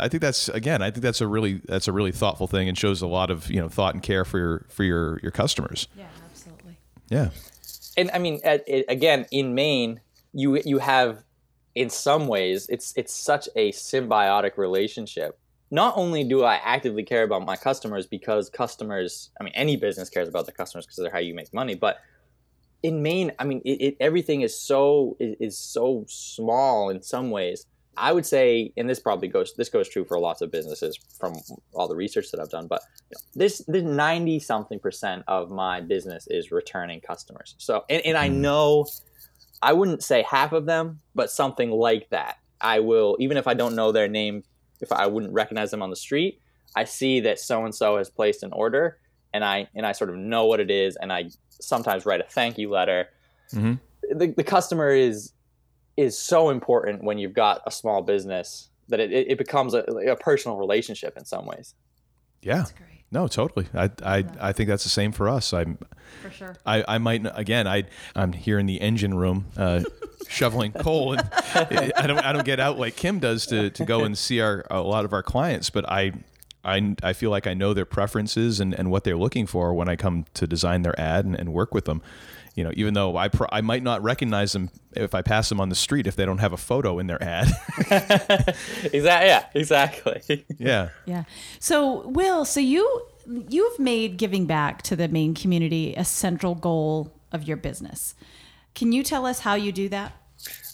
I 0.01 0.10
think 0.10 0.19
that's 0.19 0.50
again, 0.50 0.81
I 0.81 0.91
think 0.91 1.03
that's 1.03 1.21
a 1.21 1.27
really 1.27 1.62
that's 1.63 1.88
a 1.88 1.93
really 1.93 2.12
thoughtful 2.12 2.48
thing 2.48 2.67
and 2.67 2.77
shows 2.77 3.01
a 3.01 3.07
lot 3.07 3.31
of 3.31 3.50
you 3.50 3.62
know 3.62 3.69
thought 3.69 3.93
and 3.93 4.03
care 4.03 4.25
for 4.25 4.38
your 4.38 4.65
for 4.67 4.83
your 4.83 5.17
your 5.24 5.31
customers. 5.31 5.88
Yeah, 5.95 6.07
absolutely. 6.29 6.77
Yeah, 7.10 7.29
and 7.98 8.10
i 8.13 8.19
mean 8.19 8.39
at, 8.43 8.63
it, 8.67 8.86
again 8.88 9.25
in 9.31 9.53
maine 9.53 10.01
you 10.33 10.62
you 10.65 10.79
have 10.79 11.24
in 11.75 11.90
some 11.90 12.28
ways 12.28 12.68
it's 12.70 12.94
it's 12.96 13.13
such 13.13 13.48
a 13.56 13.72
symbiotic 13.72 14.58
relationship. 14.58 15.38
Not 15.74 15.94
only 15.96 16.25
do 16.25 16.44
i 16.44 16.56
actively 16.56 17.04
care 17.04 17.24
about 17.24 17.46
my 17.46 17.56
customers 17.56 18.06
because 18.06 18.50
customers 18.50 19.30
i 19.40 19.44
mean 19.44 19.54
any 19.56 19.78
business 19.78 20.10
cares 20.10 20.28
about 20.28 20.46
the 20.46 20.51
customers 20.51 20.86
because 20.86 20.98
they're 20.98 21.12
how 21.12 21.20
you 21.20 21.34
make 21.34 21.54
money 21.54 21.75
but 21.75 21.98
in 22.84 23.01
maine 23.01 23.32
i 23.40 23.46
mean 23.46 23.62
it, 23.63 23.82
it 23.82 23.98
everything 24.01 24.42
is 24.42 24.60
so 24.60 25.16
is, 25.20 25.36
is 25.40 25.58
so 25.58 26.06
small 26.08 26.90
in 26.90 27.01
some 27.01 27.32
ways. 27.32 27.66
I 27.98 28.13
would 28.13 28.25
say 28.25 28.72
and 28.78 28.90
this 28.90 29.00
probably 29.00 29.28
goes 29.28 29.54
this 29.54 29.70
goes 29.70 29.88
true 29.88 30.06
for 30.06 30.18
lots 30.20 30.42
of 30.42 30.51
businesses 30.51 30.98
from 31.20 31.36
all 31.74 31.88
the 31.88 31.96
research 31.96 32.32
that 32.32 32.40
i've 32.40 32.50
done 32.50 32.68
but 32.68 32.82
this 33.36 33.60
the 33.68 33.82
90 33.82 34.40
something 34.40 34.80
percent 34.80 35.24
of 35.28 35.51
my 35.51 35.82
business 35.82 36.25
is 36.30 36.51
returning 36.51 37.01
customers. 37.01 37.56
So 37.58 37.84
and, 37.90 38.01
and 38.06 38.18
i 38.18 38.30
mm. 38.30 38.36
know 38.36 38.88
i 39.62 39.74
wouldn't 39.74 40.03
say 40.03 40.24
half 40.24 40.51
of 40.51 40.65
them 40.65 41.00
but 41.15 41.30
something 41.32 41.72
like 41.72 42.10
that 42.10 42.38
i 42.60 42.80
will 42.80 43.15
even 43.20 43.38
if 43.38 43.48
i 43.48 43.53
don't 43.53 43.75
know 43.75 43.91
their 43.91 44.08
name 44.08 44.44
if 44.82 44.91
i 44.91 45.06
wouldn't 45.08 45.34
recognize 45.34 45.72
them 45.72 45.82
on 45.82 45.89
the 45.89 45.96
street 45.96 46.39
i 46.75 46.84
see 46.84 47.20
that 47.20 47.39
so 47.39 47.63
and 47.65 47.74
so 47.75 47.98
has 47.98 48.10
placed 48.10 48.44
an 48.44 48.51
order 48.53 48.98
and 49.34 49.44
i 49.44 49.68
and 49.75 49.86
i 49.86 49.91
sort 49.91 50.10
of 50.10 50.15
know 50.15 50.46
what 50.46 50.60
it 50.60 50.72
is 50.72 50.96
and 50.98 51.12
i 51.13 51.30
sometimes 51.50 52.05
write 52.05 52.22
a 52.22 52.24
thank 52.24 52.57
you 52.57 52.70
letter 52.70 53.07
Mhm. 53.53 53.79
the, 54.09 54.27
the 54.27 54.44
customer 54.44 54.90
is 54.90 55.33
is 55.98 56.18
so 56.18 56.50
important 56.50 57.03
when 57.03 57.18
you've 57.18 57.33
got 57.33 57.62
a 57.68 57.72
small 57.72 58.01
business 58.01 58.70
that 58.88 59.00
it, 59.00 59.12
it 59.12 59.38
becomes 59.38 59.74
a, 59.74 59.79
a 59.83 60.16
personal 60.16 60.57
relationship 60.57 61.18
in 61.18 61.25
some 61.25 61.46
ways 61.46 61.75
yeah, 62.42 62.57
That's 62.57 62.72
great. 62.72 62.91
No, 63.11 63.27
totally. 63.27 63.67
I 63.74 63.89
I 64.03 64.25
I 64.39 64.51
think 64.53 64.69
that's 64.69 64.83
the 64.83 64.89
same 64.89 65.11
for 65.11 65.27
us. 65.29 65.53
I'm 65.53 65.77
For 66.21 66.31
sure. 66.31 66.55
I, 66.65 66.83
I 66.87 66.97
might 66.97 67.25
again 67.37 67.67
I 67.67 67.83
I'm 68.15 68.33
here 68.33 68.57
in 68.57 68.65
the 68.65 68.79
engine 68.81 69.13
room 69.15 69.45
uh, 69.57 69.83
shoveling 70.29 70.71
coal 70.71 71.13
and 71.13 71.29
I 71.53 72.07
don't 72.07 72.19
I 72.19 72.31
don't 72.31 72.45
get 72.45 72.59
out 72.59 72.79
like 72.79 72.95
Kim 72.95 73.19
does 73.19 73.45
to, 73.47 73.69
to 73.71 73.85
go 73.85 74.03
and 74.03 74.17
see 74.17 74.39
our 74.39 74.65
a 74.69 74.81
lot 74.81 75.03
of 75.05 75.13
our 75.13 75.24
clients 75.24 75.69
but 75.69 75.89
I 75.89 76.13
I, 76.63 76.95
I 77.01 77.13
feel 77.13 77.31
like 77.31 77.47
I 77.47 77.55
know 77.55 77.74
their 77.74 77.85
preferences 77.85 78.59
and, 78.59 78.74
and 78.75 78.91
what 78.91 79.03
they're 79.03 79.17
looking 79.17 79.47
for 79.47 79.74
when 79.74 79.89
I 79.89 79.95
come 79.95 80.25
to 80.35 80.45
design 80.45 80.83
their 80.83 81.00
ad 81.00 81.25
and, 81.25 81.35
and 81.35 81.53
work 81.53 81.74
with 81.74 81.85
them 81.85 82.01
you 82.55 82.64
know 82.64 82.72
even 82.75 82.94
though 82.94 83.18
I 83.18 83.27
pro- 83.27 83.48
I 83.51 83.61
might 83.61 83.83
not 83.83 84.03
recognize 84.03 84.51
them 84.51 84.70
if 84.94 85.16
I 85.16 85.22
pass 85.22 85.50
them 85.50 85.59
on 85.61 85.70
the 85.70 85.75
street 85.75 86.07
if 86.07 86.16
they 86.16 86.25
don't 86.25 86.40
have 86.40 86.53
a 86.53 86.57
photo 86.57 87.00
in 87.00 87.07
their 87.07 87.22
ad 87.24 87.48
exactly 87.90 89.27
yeah 89.27 89.46
exactly 89.53 90.46
yeah 90.57 90.90
Yeah. 91.05 91.24
So, 91.59 92.07
Will, 92.07 92.46
so 92.46 92.59
you 92.59 93.07
you've 93.50 93.79
made 93.79 94.18
giving 94.18 94.46
back 94.46 94.81
to 94.83 94.96
the 94.96 95.07
Maine 95.07 95.33
community 95.33 95.94
a 95.96 96.03
central 96.03 96.55
goal 96.55 97.14
of 97.31 97.44
your 97.44 97.57
business. 97.57 98.16
Can 98.74 98.92
you 98.92 99.03
tell 99.03 99.25
us 99.25 99.40
how 99.40 99.55
you 99.55 99.72
do 99.72 99.90
that? 99.90 100.14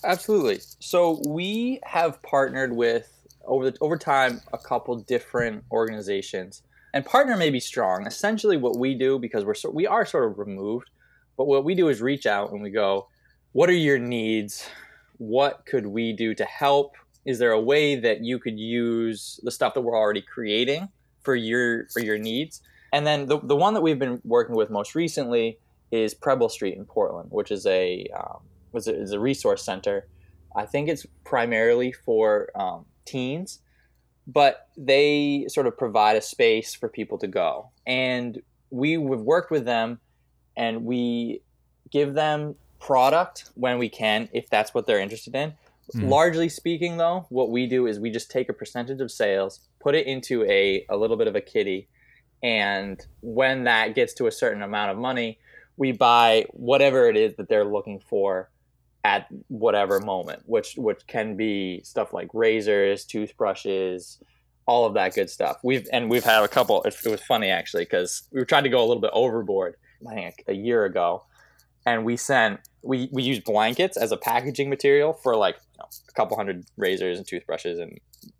Absolutely. 0.03 0.59
So 0.79 1.21
we 1.27 1.79
have 1.83 2.21
partnered 2.23 2.75
with 2.75 3.11
over 3.45 3.71
the, 3.71 3.77
over 3.81 3.97
time 3.97 4.41
a 4.53 4.57
couple 4.57 4.95
different 4.97 5.63
organizations, 5.71 6.61
and 6.93 7.05
partner 7.05 7.35
may 7.37 7.49
be 7.49 7.59
strong. 7.59 8.05
Essentially, 8.05 8.57
what 8.57 8.77
we 8.77 8.95
do 8.95 9.19
because 9.19 9.45
we're 9.45 9.53
so, 9.53 9.69
we 9.69 9.87
are 9.87 10.05
sort 10.05 10.29
of 10.29 10.37
removed, 10.39 10.89
but 11.37 11.47
what 11.47 11.63
we 11.63 11.75
do 11.75 11.89
is 11.89 12.01
reach 12.01 12.25
out 12.25 12.51
and 12.51 12.61
we 12.61 12.69
go, 12.69 13.07
"What 13.53 13.69
are 13.69 13.73
your 13.73 13.99
needs? 13.99 14.67
What 15.17 15.65
could 15.65 15.87
we 15.87 16.13
do 16.13 16.33
to 16.35 16.45
help? 16.45 16.95
Is 17.25 17.39
there 17.39 17.51
a 17.51 17.61
way 17.61 17.95
that 17.95 18.23
you 18.23 18.39
could 18.39 18.59
use 18.59 19.39
the 19.43 19.51
stuff 19.51 19.73
that 19.73 19.81
we're 19.81 19.97
already 19.97 20.21
creating 20.21 20.89
for 21.21 21.35
your 21.35 21.87
for 21.89 21.99
your 21.99 22.17
needs?" 22.17 22.61
And 22.91 23.05
then 23.05 23.27
the 23.27 23.39
the 23.39 23.55
one 23.55 23.73
that 23.73 23.81
we've 23.81 23.99
been 23.99 24.21
working 24.23 24.55
with 24.55 24.69
most 24.69 24.95
recently 24.95 25.59
is 25.91 26.13
Preble 26.13 26.49
Street 26.49 26.75
in 26.75 26.85
Portland, 26.85 27.29
which 27.31 27.51
is 27.51 27.65
a 27.65 28.07
um, 28.17 28.41
was 28.71 28.87
a, 28.87 28.99
is 28.99 29.11
a 29.11 29.19
resource 29.19 29.63
center. 29.63 30.07
I 30.55 30.65
think 30.65 30.89
it's 30.89 31.05
primarily 31.23 31.91
for 31.91 32.49
um, 32.55 32.85
teens, 33.05 33.59
but 34.25 34.67
they 34.75 35.45
sort 35.49 35.67
of 35.67 35.77
provide 35.77 36.15
a 36.15 36.21
space 36.21 36.73
for 36.73 36.89
people 36.89 37.17
to 37.19 37.27
go. 37.27 37.69
And 37.85 38.41
we 38.69 38.93
have 38.93 39.21
worked 39.21 39.51
with 39.51 39.65
them, 39.65 39.99
and 40.57 40.83
we 40.83 41.41
give 41.89 42.13
them 42.13 42.55
product 42.79 43.49
when 43.55 43.77
we 43.77 43.87
can, 43.87 44.27
if 44.33 44.49
that's 44.49 44.73
what 44.73 44.85
they're 44.85 44.99
interested 44.99 45.33
in. 45.35 45.53
Mhm. 45.95 46.09
Largely 46.09 46.49
speaking, 46.49 46.97
though, 46.97 47.25
what 47.29 47.49
we 47.49 47.65
do 47.65 47.87
is 47.87 47.99
we 47.99 48.09
just 48.09 48.29
take 48.29 48.49
a 48.49 48.53
percentage 48.53 48.99
of 48.99 49.09
sales, 49.09 49.61
put 49.79 49.95
it 49.95 50.05
into 50.05 50.43
a, 50.43 50.85
a 50.89 50.97
little 50.97 51.15
bit 51.15 51.27
of 51.27 51.35
a 51.35 51.41
kitty, 51.41 51.87
and 52.43 53.05
when 53.21 53.63
that 53.63 53.95
gets 53.95 54.13
to 54.15 54.27
a 54.27 54.31
certain 54.31 54.61
amount 54.61 54.91
of 54.91 54.97
money, 54.97 55.39
we 55.77 55.91
buy 55.91 56.45
whatever 56.51 57.07
it 57.07 57.15
is 57.15 57.35
that 57.37 57.47
they're 57.47 57.63
looking 57.65 57.99
for 57.99 58.49
at 59.03 59.27
whatever 59.47 59.99
moment, 59.99 60.43
which 60.45 60.75
which 60.75 61.07
can 61.07 61.37
be 61.37 61.81
stuff 61.83 62.11
like 62.13 62.27
razors, 62.33 63.05
toothbrushes, 63.05 64.19
all 64.65 64.85
of 64.85 64.93
that 64.95 65.15
good 65.15 65.29
stuff. 65.29 65.57
We've 65.63 65.87
and 65.93 66.09
we've 66.09 66.23
had 66.23 66.43
a 66.43 66.47
couple. 66.47 66.83
It, 66.83 66.95
it 67.05 67.09
was 67.09 67.21
funny 67.21 67.47
actually 67.49 67.85
because 67.85 68.23
we 68.31 68.39
were 68.39 68.45
trying 68.45 68.63
to 68.63 68.69
go 68.69 68.79
a 68.79 68.85
little 68.85 69.01
bit 69.01 69.11
overboard. 69.13 69.77
I 70.09 70.13
think 70.13 70.43
a 70.47 70.53
year 70.53 70.85
ago, 70.85 71.23
and 71.85 72.03
we 72.05 72.17
sent 72.17 72.59
we 72.83 73.09
we 73.11 73.23
used 73.23 73.43
blankets 73.43 73.97
as 73.97 74.11
a 74.11 74.17
packaging 74.17 74.69
material 74.69 75.13
for 75.13 75.35
like 75.35 75.55
you 75.73 75.79
know, 75.79 75.85
a 76.09 76.13
couple 76.13 76.35
hundred 76.37 76.65
razors 76.77 77.17
and 77.17 77.27
toothbrushes 77.27 77.79
and 77.79 77.99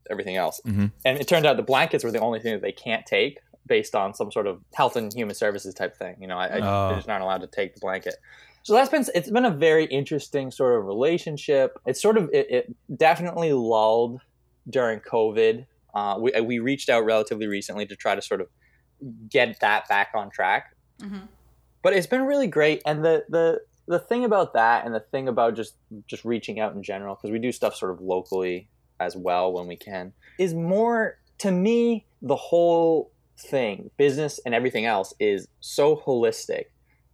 everything 0.10 0.36
else. 0.36 0.60
Mhm. 0.66 0.92
And 1.06 1.20
it 1.20 1.28
turned 1.28 1.46
out 1.46 1.58
the 1.58 1.64
blankets 1.64 2.04
were 2.04 2.12
the 2.12 2.20
only 2.20 2.40
thing 2.40 2.54
that 2.54 2.62
they 2.62 2.72
can't 2.72 3.06
take 3.06 3.40
based 3.66 3.96
on 3.96 4.14
some 4.14 4.32
sort 4.32 4.48
of 4.48 4.62
health 4.74 4.96
and 4.96 5.14
human 5.14 5.36
services 5.36 5.74
type 5.74 5.98
thing. 5.98 6.16
You 6.22 6.28
know, 6.28 6.38
I, 6.38 6.48
I, 6.48 6.60
Oh. 6.62 6.90
they 6.90 6.96
just 6.96 7.10
aren't 7.10 7.24
allowed 7.24 7.42
to 7.42 7.48
take 7.48 7.74
the 7.74 7.82
blanket. 7.82 8.16
So 8.64 8.74
that's 8.74 8.90
been 8.90 9.06
it's 9.16 9.30
been 9.30 9.46
a 9.46 9.52
very 9.52 9.86
interesting 9.86 10.52
sort 10.52 10.78
of 10.80 10.86
relationship. 10.86 11.78
It's 11.86 12.02
sort 12.02 12.18
of 12.18 12.30
it, 12.34 12.50
it 12.52 12.76
definitely 12.98 13.54
lulled 13.54 14.20
during 14.70 15.00
COVID. 15.00 15.66
Uh, 15.94 16.18
we 16.20 16.32
we 16.42 16.60
reached 16.60 16.90
out 16.90 17.06
relatively 17.06 17.48
recently 17.48 17.86
to 17.86 17.96
try 17.96 18.14
to 18.16 18.22
sort 18.22 18.42
of 18.42 18.48
get 19.30 19.60
that 19.62 19.88
back 19.88 20.10
on 20.16 20.30
track. 20.30 20.76
But 21.88 21.94
it's 21.94 22.06
been 22.06 22.24
really 22.24 22.48
great, 22.48 22.82
and 22.86 23.02
the 23.02 23.24
the 23.30 23.62
the 23.88 23.98
thing 23.98 24.26
about 24.26 24.52
that, 24.56 24.86
and 24.86 24.94
the 24.94 25.00
thing 25.00 25.30
about 25.30 25.56
just 25.56 25.76
just 26.06 26.26
reaching 26.26 26.60
out 26.60 26.76
in 26.76 26.84
general, 26.84 27.16
because 27.16 27.32
we 27.32 27.40
do 27.40 27.54
stuff 27.54 27.78
sort 27.78 27.94
of 27.94 28.02
locally 28.02 28.68
as 29.00 29.16
well 29.16 29.54
when 29.54 29.68
we 29.68 29.78
can, 29.78 30.12
is 30.38 30.54
more 30.54 31.18
to 31.38 31.50
me 31.50 32.06
the 32.22 32.36
whole 32.36 33.14
thing, 33.40 33.90
business 33.96 34.38
and 34.46 34.54
everything 34.54 34.86
else, 34.86 35.14
is 35.18 35.48
so 35.62 35.96
holistic 35.96 36.66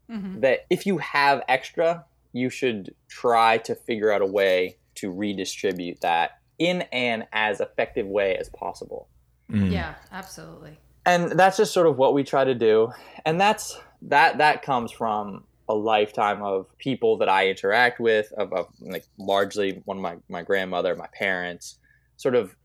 Mm-hmm. 0.10 0.40
that 0.40 0.66
if 0.72 0.88
you 0.88 0.98
have 0.98 1.44
extra, 1.48 2.04
you 2.32 2.50
should 2.50 2.96
try 3.08 3.60
to 3.60 3.76
figure 3.76 4.12
out 4.12 4.22
a 4.22 4.26
way 4.26 4.78
to 4.96 5.12
redistribute 5.12 6.02
that 6.02 6.40
in 6.58 6.82
an 6.92 7.28
as 7.32 7.62
effective 7.62 8.08
way 8.08 8.36
as 8.38 8.50
possible. 8.50 9.08
Mm. 9.52 9.72
Yeah, 9.72 9.94
absolutely. 10.12 10.80
And 11.06 11.32
that's 11.32 11.58
just 11.58 11.74
sort 11.74 11.86
of 11.86 11.98
what 11.98 12.14
we 12.14 12.24
try 12.24 12.44
to 12.44 12.56
do. 12.56 12.92
And 13.26 13.40
that's 13.40 13.80
that 14.08 14.38
that 14.38 14.62
comes 14.62 14.92
from 14.92 15.44
a 15.70 15.74
lifetime 15.74 16.44
of 16.44 16.68
people 16.78 17.18
that 17.18 17.30
I 17.30 17.48
interact 17.48 18.00
with, 18.00 18.32
of, 18.34 18.52
of 18.54 18.68
like 18.82 19.06
largely 19.18 19.82
one 19.86 19.98
of 19.98 20.04
my, 20.04 20.18
my 20.30 20.42
grandmother, 20.42 20.96
my 20.96 21.08
parents, 21.14 21.80
sort 22.18 22.36
of 22.36 22.56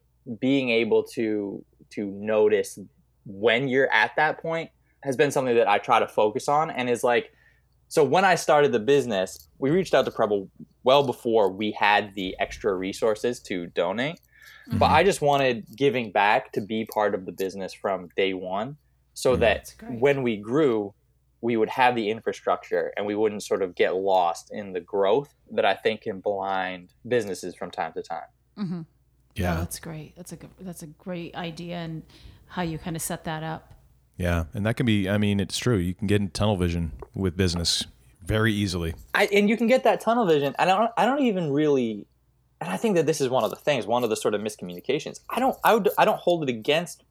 being 0.41 0.71
able 0.71 1.03
to 1.03 1.65
to 1.91 2.07
notice 2.07 2.79
when 3.25 3.69
you're 3.69 3.91
at 3.93 4.13
that 4.17 4.43
point 4.43 4.71
has 5.03 5.17
been 5.17 5.31
something 5.31 5.55
that 5.55 5.69
I 5.69 5.79
try 5.79 6.01
to 6.01 6.09
focus 6.09 6.49
on 6.49 6.71
and 6.71 6.91
is 6.91 7.03
like 7.03 7.33
so 7.89 8.05
when 8.05 8.25
I 8.25 8.35
started 8.35 8.73
the 8.73 8.81
business, 8.81 9.49
we 9.59 9.71
reached 9.71 9.95
out 9.95 10.05
to 10.05 10.11
Preble 10.11 10.51
well 10.85 11.07
before 11.07 11.51
we 11.51 11.73
had 11.73 12.15
the 12.15 12.37
extra 12.39 12.75
resources 12.75 13.41
to 13.41 13.67
donate. 13.69 14.21
Mm-hmm. 14.69 14.79
But 14.79 14.91
I 14.91 15.05
just 15.05 15.23
wanted 15.23 15.65
giving 15.75 16.13
back 16.13 16.53
to 16.53 16.61
be 16.61 16.85
part 16.85 17.15
of 17.15 17.25
the 17.25 17.33
business 17.33 17.73
from 17.73 18.11
day 18.15 18.35
one 18.35 18.77
so 19.15 19.33
mm-hmm. 19.33 19.41
that 19.41 19.75
when 19.89 20.23
we 20.23 20.37
grew, 20.37 20.93
we 21.41 21.57
would 21.57 21.69
have 21.69 21.95
the 21.95 22.11
infrastructure 22.11 22.93
and 22.97 23.07
we 23.07 23.15
wouldn't 23.15 23.43
sort 23.43 23.63
of 23.63 23.75
get 23.75 23.95
lost 23.95 24.51
in 24.53 24.73
the 24.73 24.81
growth 24.81 25.35
that 25.53 25.65
I 25.65 25.75
think 25.75 26.03
can 26.03 26.21
blind 26.21 26.93
businesses 27.07 27.55
from 27.55 27.71
time 27.71 27.93
to 27.93 28.03
time. 28.03 28.29
Mm-hmm. 28.59 28.81
Yeah, 29.37 29.55
oh, 29.55 29.57
that's 29.59 29.79
great. 29.79 30.17
That's 30.17 30.33
a 30.33 30.37
good, 30.37 30.51
that's 30.61 30.83
a 30.83 30.89
great 30.89 31.35
idea 31.37 31.77
and 31.77 32.03
how 32.49 32.63
you 32.63 32.79
kind 32.79 32.97
of 32.97 33.03
set 33.03 33.25
that 33.25 33.43
up. 33.43 33.73
Yeah, 34.17 34.45
and 34.53 34.67
that 34.67 34.77
can 34.77 34.85
be. 34.85 35.09
I 35.09 35.17
mean, 35.17 35.39
it's 35.39 35.57
true. 35.57 35.77
You 35.77 35.95
can 35.95 36.09
get 36.09 36.21
in 36.21 36.31
tunnel 36.31 36.57
vision 36.57 36.93
with 37.15 37.37
business 37.37 37.87
very 38.25 38.53
easily. 38.53 38.95
I, 39.15 39.27
and 39.27 39.49
you 39.49 39.57
can 39.57 39.69
get 39.69 39.85
that 39.85 40.01
tunnel 40.01 40.27
vision. 40.27 40.57
I 40.59 40.65
don't. 40.65 40.91
I 40.97 41.07
don't 41.07 41.23
even 41.23 41.53
really. 41.53 42.07
And 42.61 42.69
I 42.69 42.77
think 42.77 42.97
that 42.97 43.07
this 43.07 43.21
is 43.21 43.29
one 43.29 43.45
of 43.45 43.51
the 43.51 43.57
things, 43.57 43.87
one 43.87 44.03
of 44.03 44.11
the 44.11 44.17
sort 44.17 44.35
of 44.35 44.41
miscommunications. 44.41 45.21
I 45.31 45.39
don't. 45.39 45.57
I 45.63 45.75
would. 45.75 45.89
I 45.97 46.05
don't 46.05 46.19
hold 46.19 46.43
it 46.43 46.49
against 46.49 47.05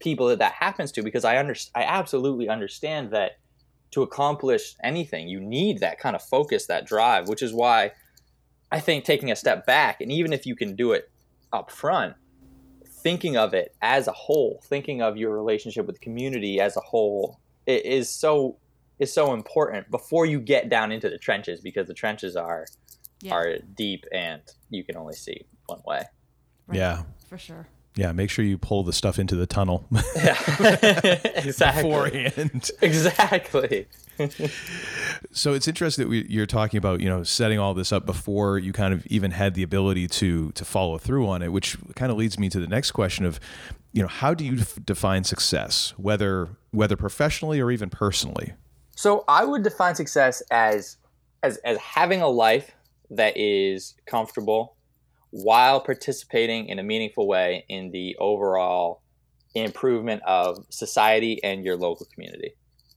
people 0.00 0.28
that 0.28 0.38
that 0.40 0.52
happens 0.52 0.92
to 0.92 1.02
because 1.02 1.24
I 1.24 1.38
understand. 1.38 1.82
I 1.82 1.88
absolutely 1.88 2.50
understand 2.50 3.10
that 3.12 3.38
to 3.92 4.02
accomplish 4.02 4.76
anything, 4.82 5.28
you 5.28 5.40
need 5.40 5.78
that 5.80 5.98
kind 5.98 6.14
of 6.14 6.22
focus, 6.22 6.66
that 6.66 6.86
drive, 6.86 7.28
which 7.28 7.42
is 7.42 7.52
why 7.52 7.92
I 8.70 8.80
think 8.80 9.04
taking 9.04 9.30
a 9.30 9.36
step 9.36 9.66
back 9.66 10.00
and 10.00 10.12
even 10.12 10.32
if 10.32 10.46
you 10.46 10.54
can 10.54 10.76
do 10.76 10.92
it 10.92 11.10
up 11.52 11.70
front, 11.70 12.14
thinking 12.86 13.36
of 13.36 13.54
it 13.54 13.74
as 13.82 14.06
a 14.06 14.12
whole, 14.12 14.60
thinking 14.64 15.02
of 15.02 15.16
your 15.16 15.34
relationship 15.34 15.86
with 15.86 15.96
the 15.96 16.04
community 16.04 16.60
as 16.60 16.76
a 16.76 16.80
whole, 16.80 17.40
it 17.66 17.84
is 17.84 18.08
so 18.08 18.56
is 18.98 19.12
so 19.12 19.32
important 19.32 19.90
before 19.90 20.26
you 20.26 20.38
get 20.38 20.68
down 20.68 20.92
into 20.92 21.08
the 21.08 21.16
trenches 21.16 21.60
because 21.62 21.86
the 21.86 21.94
trenches 21.94 22.36
are 22.36 22.66
yeah. 23.22 23.32
are 23.32 23.58
deep 23.74 24.04
and 24.12 24.42
you 24.68 24.84
can 24.84 24.96
only 24.96 25.14
see 25.14 25.46
one 25.66 25.80
way. 25.86 26.02
Right. 26.66 26.78
Yeah, 26.78 27.02
for 27.26 27.38
sure. 27.38 27.66
Yeah, 27.96 28.12
make 28.12 28.30
sure 28.30 28.44
you 28.44 28.56
pull 28.56 28.84
the 28.84 28.92
stuff 28.92 29.18
into 29.18 29.34
the 29.34 29.46
tunnel. 29.46 29.84
yeah, 30.16 30.38
exactly. 31.24 31.82
Beforehand. 31.82 32.70
Exactly. 32.80 33.86
so 35.32 35.54
it's 35.54 35.66
interesting 35.66 36.04
that 36.04 36.08
we, 36.08 36.26
you're 36.28 36.46
talking 36.46 36.78
about, 36.78 37.00
you 37.00 37.08
know, 37.08 37.22
setting 37.22 37.58
all 37.58 37.74
this 37.74 37.90
up 37.92 38.06
before 38.06 38.58
you 38.58 38.72
kind 38.72 38.94
of 38.94 39.06
even 39.06 39.32
had 39.32 39.54
the 39.54 39.62
ability 39.62 40.06
to 40.06 40.52
to 40.52 40.64
follow 40.64 40.98
through 40.98 41.26
on 41.28 41.42
it, 41.42 41.48
which 41.52 41.76
kind 41.96 42.12
of 42.12 42.18
leads 42.18 42.38
me 42.38 42.48
to 42.48 42.60
the 42.60 42.66
next 42.66 42.92
question 42.92 43.24
of, 43.24 43.40
you 43.92 44.02
know, 44.02 44.08
how 44.08 44.34
do 44.34 44.44
you 44.44 44.60
f- 44.60 44.78
define 44.84 45.24
success, 45.24 45.92
whether 45.96 46.48
whether 46.70 46.96
professionally 46.96 47.60
or 47.60 47.70
even 47.70 47.90
personally? 47.90 48.52
So 48.94 49.24
I 49.26 49.44
would 49.44 49.62
define 49.62 49.94
success 49.94 50.42
as 50.50 50.96
as 51.42 51.56
as 51.58 51.76
having 51.78 52.22
a 52.22 52.28
life 52.28 52.70
that 53.10 53.36
is 53.36 53.94
comfortable 54.06 54.76
while 55.30 55.80
participating 55.80 56.66
in 56.66 56.78
a 56.78 56.82
meaningful 56.82 57.26
way 57.26 57.64
in 57.68 57.90
the 57.90 58.16
overall 58.18 59.02
improvement 59.54 60.22
of 60.24 60.64
society 60.70 61.42
and 61.42 61.64
your 61.64 61.76
local 61.76 62.06
community. 62.12 62.54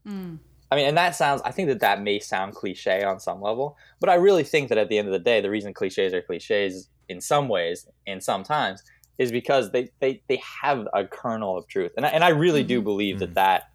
Mm. 0.07 0.39
I 0.71 0.75
mean, 0.75 0.87
and 0.87 0.97
that 0.97 1.15
sounds, 1.15 1.41
I 1.45 1.51
think 1.51 1.69
that 1.69 1.81
that 1.81 2.01
may 2.01 2.19
sound 2.19 2.55
cliche 2.55 3.03
on 3.03 3.19
some 3.19 3.41
level, 3.41 3.77
but 3.99 4.09
I 4.09 4.15
really 4.15 4.43
think 4.43 4.69
that 4.69 4.77
at 4.77 4.89
the 4.89 4.97
end 4.97 5.07
of 5.07 5.11
the 5.13 5.19
day, 5.19 5.39
the 5.39 5.49
reason 5.49 5.73
cliches 5.73 6.13
are 6.13 6.21
cliches 6.21 6.89
in 7.09 7.21
some 7.21 7.47
ways 7.47 7.87
and 8.07 8.23
sometimes 8.23 8.81
is 9.19 9.31
because 9.31 9.71
they, 9.71 9.89
they, 9.99 10.23
they 10.27 10.41
have 10.61 10.87
a 10.93 11.05
kernel 11.05 11.57
of 11.57 11.67
truth. 11.67 11.91
And 11.95 12.05
I, 12.05 12.09
and 12.09 12.23
I 12.23 12.29
really 12.29 12.61
mm-hmm. 12.61 12.69
do 12.69 12.81
believe 12.81 13.15
mm-hmm. 13.15 13.25
that 13.25 13.33
that, 13.35 13.69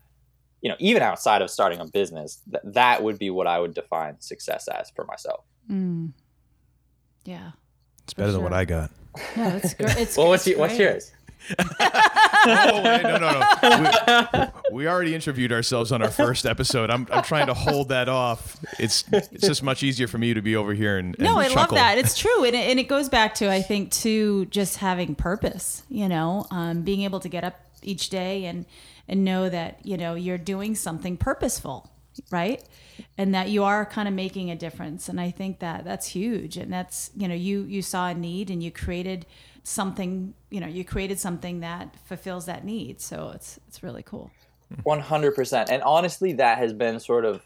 you 0.60 0.68
know, 0.68 0.76
even 0.80 1.02
outside 1.02 1.40
of 1.40 1.50
starting 1.50 1.78
a 1.78 1.86
business, 1.86 2.42
that, 2.48 2.62
that 2.64 3.04
would 3.04 3.18
be 3.18 3.30
what 3.30 3.46
I 3.46 3.60
would 3.60 3.74
define 3.74 4.20
success 4.20 4.66
as 4.66 4.90
for 4.90 5.04
myself. 5.04 5.44
Mm. 5.70 6.12
Yeah. 7.24 7.52
It's 8.08 8.14
better 8.14 8.28
sure. 8.28 8.32
than 8.36 8.42
what 8.42 8.54
I 8.54 8.64
got. 8.64 8.90
No, 9.36 9.48
it's 9.48 9.74
great. 9.74 9.98
It's, 9.98 10.16
well, 10.16 10.28
what's, 10.28 10.48
what's 10.56 10.78
yours? 10.78 11.12
oh, 11.58 12.80
wait, 12.82 13.02
no, 13.02 13.18
no, 13.18 13.44
no. 13.52 14.50
We, 14.72 14.76
we, 14.78 14.88
already 14.88 15.14
interviewed 15.14 15.52
ourselves 15.52 15.92
on 15.92 16.00
our 16.00 16.10
first 16.10 16.46
episode. 16.46 16.88
I'm, 16.88 17.06
I'm 17.10 17.22
trying 17.22 17.48
to 17.48 17.54
hold 17.54 17.90
that 17.90 18.08
off. 18.08 18.56
It's 18.78 19.04
it's 19.12 19.46
just 19.46 19.62
much 19.62 19.82
easier 19.82 20.08
for 20.08 20.16
me 20.16 20.32
to 20.32 20.40
be 20.40 20.56
over 20.56 20.72
here 20.72 20.96
and, 20.96 21.14
and 21.16 21.24
no, 21.24 21.36
I 21.36 21.48
chuckle. 21.48 21.76
love 21.76 21.84
that. 21.84 21.98
It's 21.98 22.16
true, 22.16 22.44
and 22.44 22.56
it, 22.56 22.70
and 22.70 22.80
it 22.80 22.88
goes 22.88 23.10
back 23.10 23.34
to 23.36 23.50
I 23.50 23.60
think 23.60 23.92
to 23.92 24.46
just 24.46 24.78
having 24.78 25.14
purpose. 25.14 25.82
You 25.90 26.08
know, 26.08 26.46
um, 26.50 26.80
being 26.80 27.02
able 27.02 27.20
to 27.20 27.28
get 27.28 27.44
up 27.44 27.60
each 27.82 28.08
day 28.08 28.46
and 28.46 28.64
and 29.06 29.22
know 29.22 29.50
that 29.50 29.84
you 29.84 29.98
know 29.98 30.14
you're 30.14 30.38
doing 30.38 30.74
something 30.74 31.18
purposeful, 31.18 31.90
right? 32.30 32.62
And 33.16 33.34
that 33.34 33.48
you 33.48 33.64
are 33.64 33.84
kind 33.84 34.08
of 34.08 34.14
making 34.14 34.50
a 34.50 34.56
difference 34.56 35.08
and 35.08 35.20
i 35.20 35.30
think 35.30 35.58
that 35.58 35.84
that's 35.84 36.08
huge 36.08 36.56
and 36.56 36.72
that's 36.72 37.10
you 37.16 37.28
know 37.28 37.34
you 37.34 37.62
you 37.62 37.82
saw 37.82 38.08
a 38.08 38.14
need 38.14 38.50
and 38.50 38.62
you 38.62 38.70
created 38.70 39.26
something 39.62 40.34
you 40.50 40.60
know 40.60 40.66
you 40.66 40.84
created 40.84 41.18
something 41.18 41.60
that 41.60 41.94
fulfills 42.06 42.46
that 42.46 42.64
need 42.64 43.00
so 43.00 43.30
it's 43.34 43.60
it's 43.68 43.82
really 43.82 44.02
cool 44.02 44.30
100% 44.84 45.70
and 45.70 45.82
honestly 45.82 46.34
that 46.34 46.58
has 46.58 46.72
been 46.72 47.00
sort 47.00 47.24
of 47.24 47.42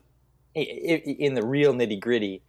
in 0.55 1.35
the 1.35 1.45
real 1.45 1.73
nitty 1.73 1.99
gritty 2.01 2.43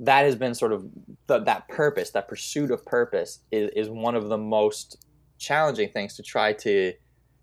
that 0.00 0.24
has 0.24 0.36
been 0.36 0.54
sort 0.54 0.72
of 0.72 0.84
the, 1.26 1.38
that 1.40 1.68
purpose 1.68 2.10
that 2.10 2.28
pursuit 2.28 2.70
of 2.70 2.84
purpose 2.84 3.40
is, 3.50 3.70
is 3.74 3.88
one 3.88 4.14
of 4.14 4.28
the 4.28 4.36
most 4.36 5.04
challenging 5.38 5.88
things 5.90 6.14
to 6.16 6.22
try 6.22 6.52
to 6.52 6.92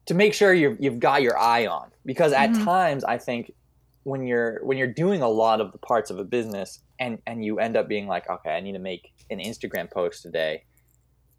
to 0.05 0.13
make 0.13 0.33
sure 0.33 0.53
you've, 0.53 0.77
you've 0.79 0.99
got 0.99 1.21
your 1.21 1.37
eye 1.37 1.65
on 1.65 1.89
because 2.05 2.31
at 2.33 2.49
mm-hmm. 2.51 2.63
times 2.63 3.03
i 3.03 3.17
think 3.17 3.51
when 4.03 4.25
you're 4.25 4.59
when 4.63 4.77
you're 4.77 4.87
doing 4.87 5.21
a 5.21 5.27
lot 5.27 5.61
of 5.61 5.71
the 5.71 5.77
parts 5.77 6.09
of 6.09 6.19
a 6.19 6.23
business 6.23 6.79
and 6.99 7.19
and 7.25 7.43
you 7.43 7.59
end 7.59 7.75
up 7.75 7.87
being 7.87 8.07
like 8.07 8.29
okay 8.29 8.51
i 8.51 8.59
need 8.59 8.73
to 8.73 8.79
make 8.79 9.13
an 9.29 9.39
instagram 9.39 9.89
post 9.89 10.21
today 10.21 10.63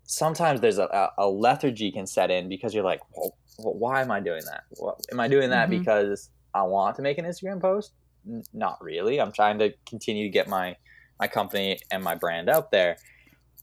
sometimes 0.05 0.61
there's 0.61 0.79
a, 0.79 1.11
a 1.19 1.29
lethargy 1.29 1.91
can 1.91 2.07
set 2.07 2.31
in 2.31 2.49
because 2.49 2.75
you're 2.75 2.85
like 2.85 3.01
well, 3.17 3.35
why 3.57 4.01
am 4.01 4.11
i 4.11 4.21
doing 4.21 4.43
that 4.47 4.65
well, 4.79 4.99
am 5.13 5.21
i 5.21 5.29
doing 5.29 5.51
that 5.51 5.69
mm-hmm. 5.69 5.79
because 5.79 6.31
i 6.55 6.63
want 6.63 6.97
to 6.97 7.03
make 7.03 7.19
an 7.19 7.25
instagram 7.25 7.61
post 7.61 7.93
N- 8.27 8.43
not 8.53 8.83
really 8.83 9.21
i'm 9.21 9.33
trying 9.33 9.59
to 9.59 9.73
continue 9.87 10.25
to 10.25 10.31
get 10.31 10.49
my 10.49 10.77
my 11.21 11.29
company 11.29 11.79
and 11.91 12.03
my 12.03 12.15
brand 12.15 12.49
out 12.49 12.71
there 12.71 12.97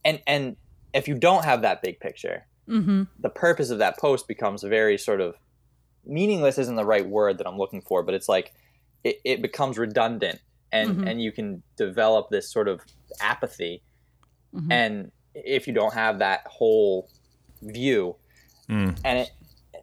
and 0.05 0.21
and 0.27 0.55
if 0.93 1.07
you 1.07 1.15
don't 1.15 1.45
have 1.45 1.63
that 1.63 1.81
big 1.81 1.99
picture 1.99 2.45
mm-hmm. 2.67 3.03
the 3.19 3.29
purpose 3.29 3.71
of 3.71 3.79
that 3.79 3.97
post 3.97 4.27
becomes 4.27 4.63
very 4.63 4.97
sort 4.97 5.21
of 5.21 5.35
meaningless 6.05 6.57
isn't 6.57 6.75
the 6.75 6.85
right 6.85 7.07
word 7.07 7.37
that 7.37 7.47
i'm 7.47 7.57
looking 7.57 7.81
for 7.81 8.03
but 8.03 8.13
it's 8.15 8.29
like 8.29 8.53
it, 9.03 9.19
it 9.23 9.41
becomes 9.41 9.77
redundant 9.77 10.39
and 10.71 10.89
mm-hmm. 10.91 11.07
and 11.07 11.21
you 11.21 11.31
can 11.31 11.61
develop 11.75 12.29
this 12.29 12.51
sort 12.51 12.67
of 12.67 12.81
apathy 13.19 13.81
mm-hmm. 14.53 14.71
and 14.71 15.11
if 15.33 15.67
you 15.67 15.73
don't 15.73 15.93
have 15.93 16.19
that 16.19 16.41
whole 16.45 17.09
view 17.61 18.15
mm. 18.69 18.97
and 19.03 19.19
it, 19.19 19.31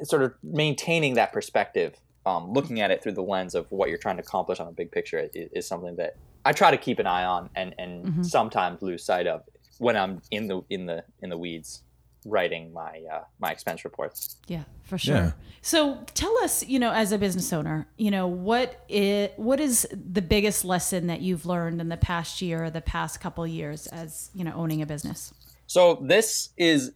sort 0.03 0.23
of 0.23 0.33
maintaining 0.43 1.15
that 1.15 1.33
perspective 1.33 1.95
um, 2.27 2.53
looking 2.53 2.81
at 2.81 2.91
it 2.91 3.03
through 3.03 3.13
the 3.13 3.23
lens 3.23 3.55
of 3.55 3.71
what 3.71 3.89
you're 3.89 3.99
trying 3.99 4.17
to 4.17 4.23
accomplish 4.23 4.61
on 4.61 4.69
a 4.69 4.73
big 4.73 4.91
picture 4.91 5.19
is, 5.19 5.49
is 5.53 5.67
something 5.67 5.97
that 5.97 6.17
I 6.45 6.53
try 6.53 6.71
to 6.71 6.77
keep 6.77 6.99
an 6.99 7.07
eye 7.07 7.25
on 7.25 7.51
and, 7.57 7.75
and 7.79 8.05
mm-hmm. 8.05 8.23
sometimes 8.23 8.83
lose 8.83 9.05
sight 9.05 9.27
of 9.27 9.43
when 9.79 9.97
I'm 9.97 10.21
in 10.31 10.49
the 10.49 10.63
in 10.71 10.87
the 10.87 11.05
in 11.23 11.31
the 11.31 11.39
weeds 11.39 11.83
writing 12.25 12.73
my 12.73 13.03
uh, 13.13 13.25
my 13.39 13.51
expense 13.51 13.85
reports. 13.85 14.37
Yeah, 14.47 14.65
for 14.83 14.99
sure. 14.99 15.17
Yeah. 15.17 15.33
So 15.63 16.05
tell 16.15 16.37
us, 16.39 16.65
you 16.67 16.79
know, 16.79 16.93
as 16.93 17.13
a 17.13 17.19
business 17.19 17.53
owner, 17.53 17.89
you 17.97 18.11
know, 18.11 18.27
what 18.27 18.85
is 18.89 19.31
what 19.37 19.61
is 19.61 19.87
the 19.93 20.23
biggest 20.23 20.65
lesson 20.65 21.07
that 21.07 21.21
you've 21.21 21.47
learned 21.47 21.81
in 21.81 21.89
the 21.89 21.97
past 21.97 22.43
year 22.43 22.65
or 22.65 22.71
the 22.71 22.81
past 22.81 23.21
couple 23.21 23.47
years 23.47 23.87
as 23.89 24.31
you 24.35 24.45
know 24.45 24.53
owning 24.55 24.83
a 24.83 24.87
business? 24.87 25.33
So 25.67 26.03
this 26.03 26.51
is 26.57 26.93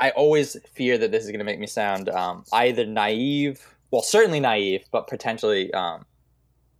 I 0.00 0.10
always 0.10 0.56
fear 0.74 0.98
that 0.98 1.12
this 1.12 1.24
is 1.24 1.30
going 1.30 1.38
to 1.38 1.44
make 1.44 1.60
me 1.60 1.68
sound 1.68 2.08
um, 2.08 2.44
either 2.52 2.84
naive, 2.84 3.64
well, 3.90 4.02
certainly 4.02 4.40
naive, 4.40 4.84
but 4.90 5.06
potentially 5.06 5.72
um, 5.72 6.04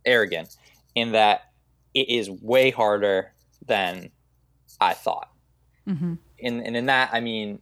arrogant, 0.05 0.57
in 0.93 1.13
that 1.13 1.51
it 1.93 2.09
is 2.09 2.29
way 2.29 2.69
harder 2.69 3.31
than 3.65 4.11
I 4.81 4.93
thought. 4.93 5.31
Mm-hmm. 5.87 6.15
And, 6.43 6.67
and 6.67 6.77
in 6.77 6.85
that, 6.87 7.09
I 7.13 7.21
mean, 7.21 7.59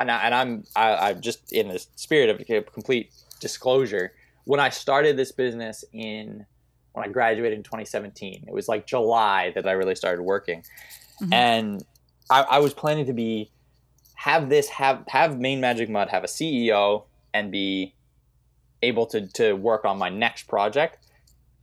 and, 0.00 0.10
I, 0.10 0.22
and 0.22 0.34
I'm 0.34 0.64
I, 0.74 1.10
am 1.10 1.20
just 1.20 1.52
in 1.52 1.68
the 1.68 1.78
spirit 1.96 2.30
of 2.30 2.72
complete 2.72 3.12
disclosure. 3.38 4.12
When 4.44 4.58
I 4.58 4.70
started 4.70 5.16
this 5.16 5.30
business 5.30 5.84
in 5.92 6.46
when 6.92 7.04
I 7.04 7.08
graduated 7.08 7.56
in 7.56 7.62
2017, 7.62 8.46
it 8.48 8.52
was 8.52 8.66
like 8.66 8.86
July 8.86 9.52
that 9.54 9.68
I 9.68 9.72
really 9.72 9.94
started 9.94 10.22
working, 10.22 10.64
mm-hmm. 11.20 11.32
and 11.32 11.84
I, 12.30 12.42
I 12.42 12.58
was 12.58 12.74
planning 12.74 13.06
to 13.06 13.12
be 13.12 13.50
have 14.14 14.48
this 14.48 14.68
have 14.70 15.04
have 15.08 15.38
Maine 15.38 15.60
Magic 15.60 15.88
Mud 15.88 16.08
have 16.08 16.24
a 16.24 16.28
CEO 16.28 17.04
and 17.32 17.52
be 17.52 17.94
able 18.82 19.06
to 19.06 19.26
to 19.28 19.52
work 19.52 19.84
on 19.84 19.98
my 19.98 20.08
next 20.08 20.48
project 20.48 21.06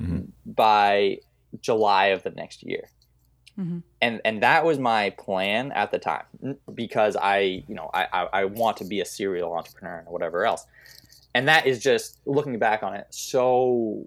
mm-hmm. 0.01 0.29
by 0.45 1.19
July 1.61 2.07
of 2.07 2.23
the 2.23 2.31
next 2.31 2.63
year. 2.63 2.89
Mhm. 3.57 3.81
And 4.01 4.21
and 4.23 4.43
that 4.43 4.63
was 4.65 4.77
my 4.77 5.09
plan 5.11 5.71
at 5.71 5.89
the 5.91 5.97
time 5.99 6.25
because 6.73 7.15
I 7.15 7.63
you 7.67 7.75
know 7.75 7.89
I, 7.93 8.07
I 8.13 8.27
I 8.41 8.45
want 8.45 8.77
to 8.77 8.85
be 8.85 9.01
a 9.01 9.05
serial 9.05 9.53
entrepreneur 9.53 9.97
and 9.99 10.07
whatever 10.09 10.45
else, 10.45 10.65
and 11.33 11.47
that 11.47 11.65
is 11.65 11.81
just 11.81 12.19
looking 12.25 12.59
back 12.59 12.83
on 12.83 12.93
it 12.93 13.07
so 13.09 14.05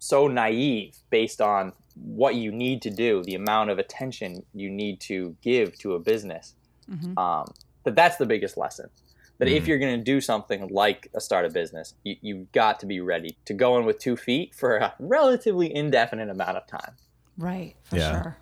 so 0.00 0.26
naive 0.28 0.96
based 1.10 1.40
on 1.40 1.72
what 1.94 2.34
you 2.36 2.52
need 2.52 2.80
to 2.82 2.90
do, 2.90 3.22
the 3.24 3.34
amount 3.34 3.70
of 3.70 3.78
attention 3.78 4.44
you 4.54 4.70
need 4.70 5.00
to 5.00 5.36
give 5.42 5.76
to 5.78 5.94
a 5.94 5.98
business. 6.00 6.54
Mhm. 6.88 7.16
Um, 7.18 7.52
that 7.84 7.94
that's 7.96 8.16
the 8.16 8.26
biggest 8.26 8.56
lesson. 8.56 8.90
That 9.38 9.48
if 9.48 9.64
Mhm. 9.64 9.66
you're 9.68 9.78
going 9.78 9.96
to 9.98 10.04
do 10.04 10.20
something 10.20 10.66
like 10.68 11.08
a 11.14 11.20
start 11.20 11.44
a 11.44 11.50
business, 11.50 11.94
you, 12.04 12.16
you've 12.20 12.50
got 12.52 12.80
to 12.80 12.86
be 12.86 13.00
ready 13.00 13.36
to 13.44 13.54
go 13.54 13.76
in 13.78 13.84
with 13.84 13.98
two 14.00 14.16
feet 14.16 14.54
for 14.54 14.76
a 14.78 14.94
relatively 14.98 15.72
indefinite 15.74 16.28
amount 16.28 16.56
of 16.56 16.66
time. 16.66 16.96
Right, 17.36 17.76
for 17.84 17.96
Yeah. 17.96 18.10
sure. 18.22 18.36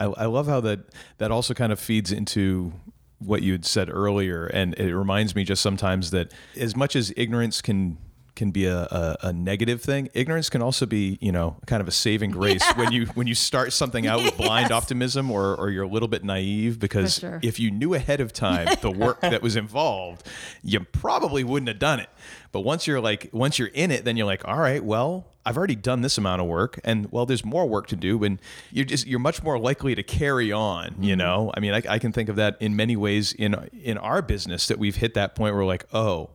I, 0.00 0.06
I 0.06 0.26
love 0.26 0.46
how 0.46 0.60
that 0.62 0.80
that 1.18 1.30
also 1.30 1.54
kind 1.54 1.72
of 1.72 1.78
feeds 1.78 2.10
into 2.10 2.72
what 3.18 3.42
you 3.42 3.52
had 3.52 3.66
said 3.66 3.90
earlier, 3.90 4.46
and 4.46 4.74
it 4.74 4.96
reminds 4.96 5.34
me 5.34 5.44
just 5.44 5.62
sometimes 5.62 6.10
that 6.10 6.32
as 6.56 6.74
much 6.74 6.96
as 6.96 7.12
ignorance 7.16 7.60
can 7.60 7.98
can 8.34 8.50
be 8.50 8.64
a, 8.64 8.78
a, 8.84 9.16
a 9.24 9.32
negative 9.34 9.82
thing, 9.82 10.08
ignorance 10.14 10.48
can 10.48 10.62
also 10.62 10.86
be 10.86 11.18
you 11.20 11.30
know 11.30 11.58
kind 11.66 11.82
of 11.82 11.88
a 11.88 11.90
saving 11.90 12.30
grace 12.40 12.64
when 12.76 12.90
you 12.90 13.04
when 13.08 13.26
you 13.26 13.34
start 13.34 13.74
something 13.74 14.06
out 14.06 14.22
with 14.22 14.36
blind 14.38 14.72
optimism 14.72 15.30
or 15.30 15.54
or 15.54 15.68
you're 15.68 15.84
a 15.84 15.88
little 15.88 16.08
bit 16.08 16.24
naive 16.24 16.78
because 16.78 17.18
sure. 17.18 17.38
if 17.42 17.60
you 17.60 17.70
knew 17.70 17.92
ahead 17.92 18.20
of 18.20 18.32
time 18.32 18.68
the 18.80 18.90
work 19.06 19.20
that 19.20 19.42
was 19.42 19.56
involved, 19.56 20.26
you 20.62 20.80
probably 20.80 21.44
wouldn't 21.44 21.68
have 21.68 21.78
done 21.78 22.00
it. 22.00 22.08
But 22.52 22.60
once 22.60 22.86
you're 22.86 23.00
like 23.00 23.28
once 23.32 23.58
you're 23.58 23.68
in 23.68 23.90
it, 23.90 24.04
then 24.06 24.16
you're 24.16 24.26
like, 24.26 24.48
all 24.48 24.58
right, 24.58 24.82
well, 24.82 25.26
I've 25.44 25.56
already 25.56 25.76
done 25.76 26.02
this 26.02 26.18
amount 26.18 26.42
of 26.42 26.48
work, 26.48 26.80
and 26.84 27.10
well, 27.10 27.26
there's 27.26 27.44
more 27.44 27.66
work 27.66 27.86
to 27.88 27.96
do, 27.96 28.22
and 28.24 28.38
you're 28.70 28.84
just 28.84 29.06
you're 29.06 29.18
much 29.18 29.42
more 29.42 29.58
likely 29.58 29.94
to 29.94 30.02
carry 30.02 30.52
on. 30.52 30.96
You 31.00 31.12
mm-hmm. 31.12 31.18
know, 31.18 31.52
I 31.54 31.60
mean, 31.60 31.72
I, 31.72 31.82
I 31.88 31.98
can 31.98 32.12
think 32.12 32.28
of 32.28 32.36
that 32.36 32.56
in 32.60 32.76
many 32.76 32.96
ways 32.96 33.32
in 33.32 33.54
in 33.82 33.98
our 33.98 34.22
business 34.22 34.66
that 34.68 34.78
we've 34.78 34.96
hit 34.96 35.14
that 35.14 35.34
point 35.34 35.54
where 35.54 35.62
we're 35.62 35.66
like, 35.66 35.86
oh. 35.92 36.30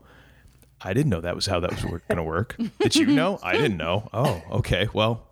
I 0.81 0.93
didn't 0.93 1.09
know 1.09 1.21
that 1.21 1.33
was 1.33 1.47
how 1.47 1.61
that 1.61 1.71
was 1.71 1.81
going 1.81 2.17
to 2.17 2.21
work. 2.21 2.57
Did 2.79 2.95
you 2.95 3.07
know? 3.07 3.39
I 3.41 3.53
didn't 3.53 3.77
know. 3.77 4.07
Oh, 4.13 4.43
okay. 4.51 4.87
Well, 4.93 5.25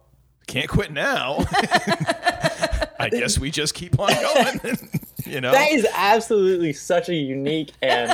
can't 0.48 0.70
quit 0.70 0.92
now. 0.92 1.46
I 3.00 3.10
guess 3.12 3.38
we 3.38 3.52
just 3.52 3.74
keep 3.74 4.00
on 4.00 4.14
going. 4.14 4.78
you 5.26 5.42
know, 5.42 5.52
That 5.52 5.72
is 5.72 5.86
absolutely 5.94 6.74
such 6.74 7.10
a 7.10 7.16
unique 7.16 7.72
and 7.82 8.12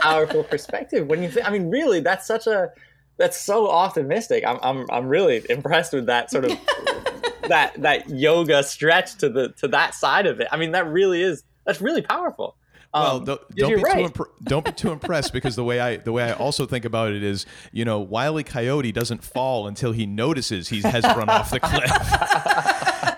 powerful 0.00 0.44
perspective. 0.44 1.06
When 1.06 1.22
you 1.22 1.30
think, 1.30 1.46
I 1.46 1.50
mean, 1.50 1.70
really, 1.70 2.00
that's 2.00 2.26
such 2.26 2.46
a 2.46 2.72
that's 3.18 3.40
so 3.40 3.68
optimistic. 3.70 4.44
I'm 4.46 4.58
I'm 4.62 4.86
I'm 4.90 5.06
really 5.06 5.44
impressed 5.50 5.92
with 5.92 6.06
that 6.06 6.30
sort 6.30 6.44
of 6.46 6.52
that 7.48 7.74
that 7.82 8.08
yoga 8.10 8.62
stretch 8.62 9.16
to 9.18 9.28
the 9.28 9.50
to 9.58 9.68
that 9.68 9.94
side 9.94 10.26
of 10.26 10.40
it. 10.40 10.48
I 10.50 10.56
mean, 10.56 10.72
that 10.72 10.86
really 10.86 11.22
is 11.22 11.44
that's 11.64 11.80
really 11.80 12.02
powerful. 12.02 12.56
Well, 12.94 13.16
Um, 13.16 13.24
don't, 13.24 13.40
'cause 13.40 13.48
don't 13.56 13.76
be 13.76 13.82
right. 13.82 14.06
too 14.06 14.12
impre- 14.12 14.30
don't 14.44 14.64
be 14.66 14.72
too 14.72 14.90
impressed 14.92 15.32
because 15.38 15.56
the 15.56 15.64
way 15.64 15.80
I 15.80 15.96
the 15.96 16.12
way 16.12 16.24
I 16.24 16.32
also 16.32 16.66
think 16.66 16.84
about 16.84 17.12
it 17.12 17.22
is, 17.22 17.46
you 17.72 17.84
know, 17.86 18.00
Wiley 18.00 18.44
Coyote 18.44 18.92
doesn't 18.92 19.24
fall 19.24 19.66
until 19.66 19.92
he 19.92 20.04
notices 20.04 20.68
he 20.68 20.82
has 20.82 21.02
run 21.04 21.28
off 21.30 21.50
the 21.50 21.60
cliff. 21.60 21.90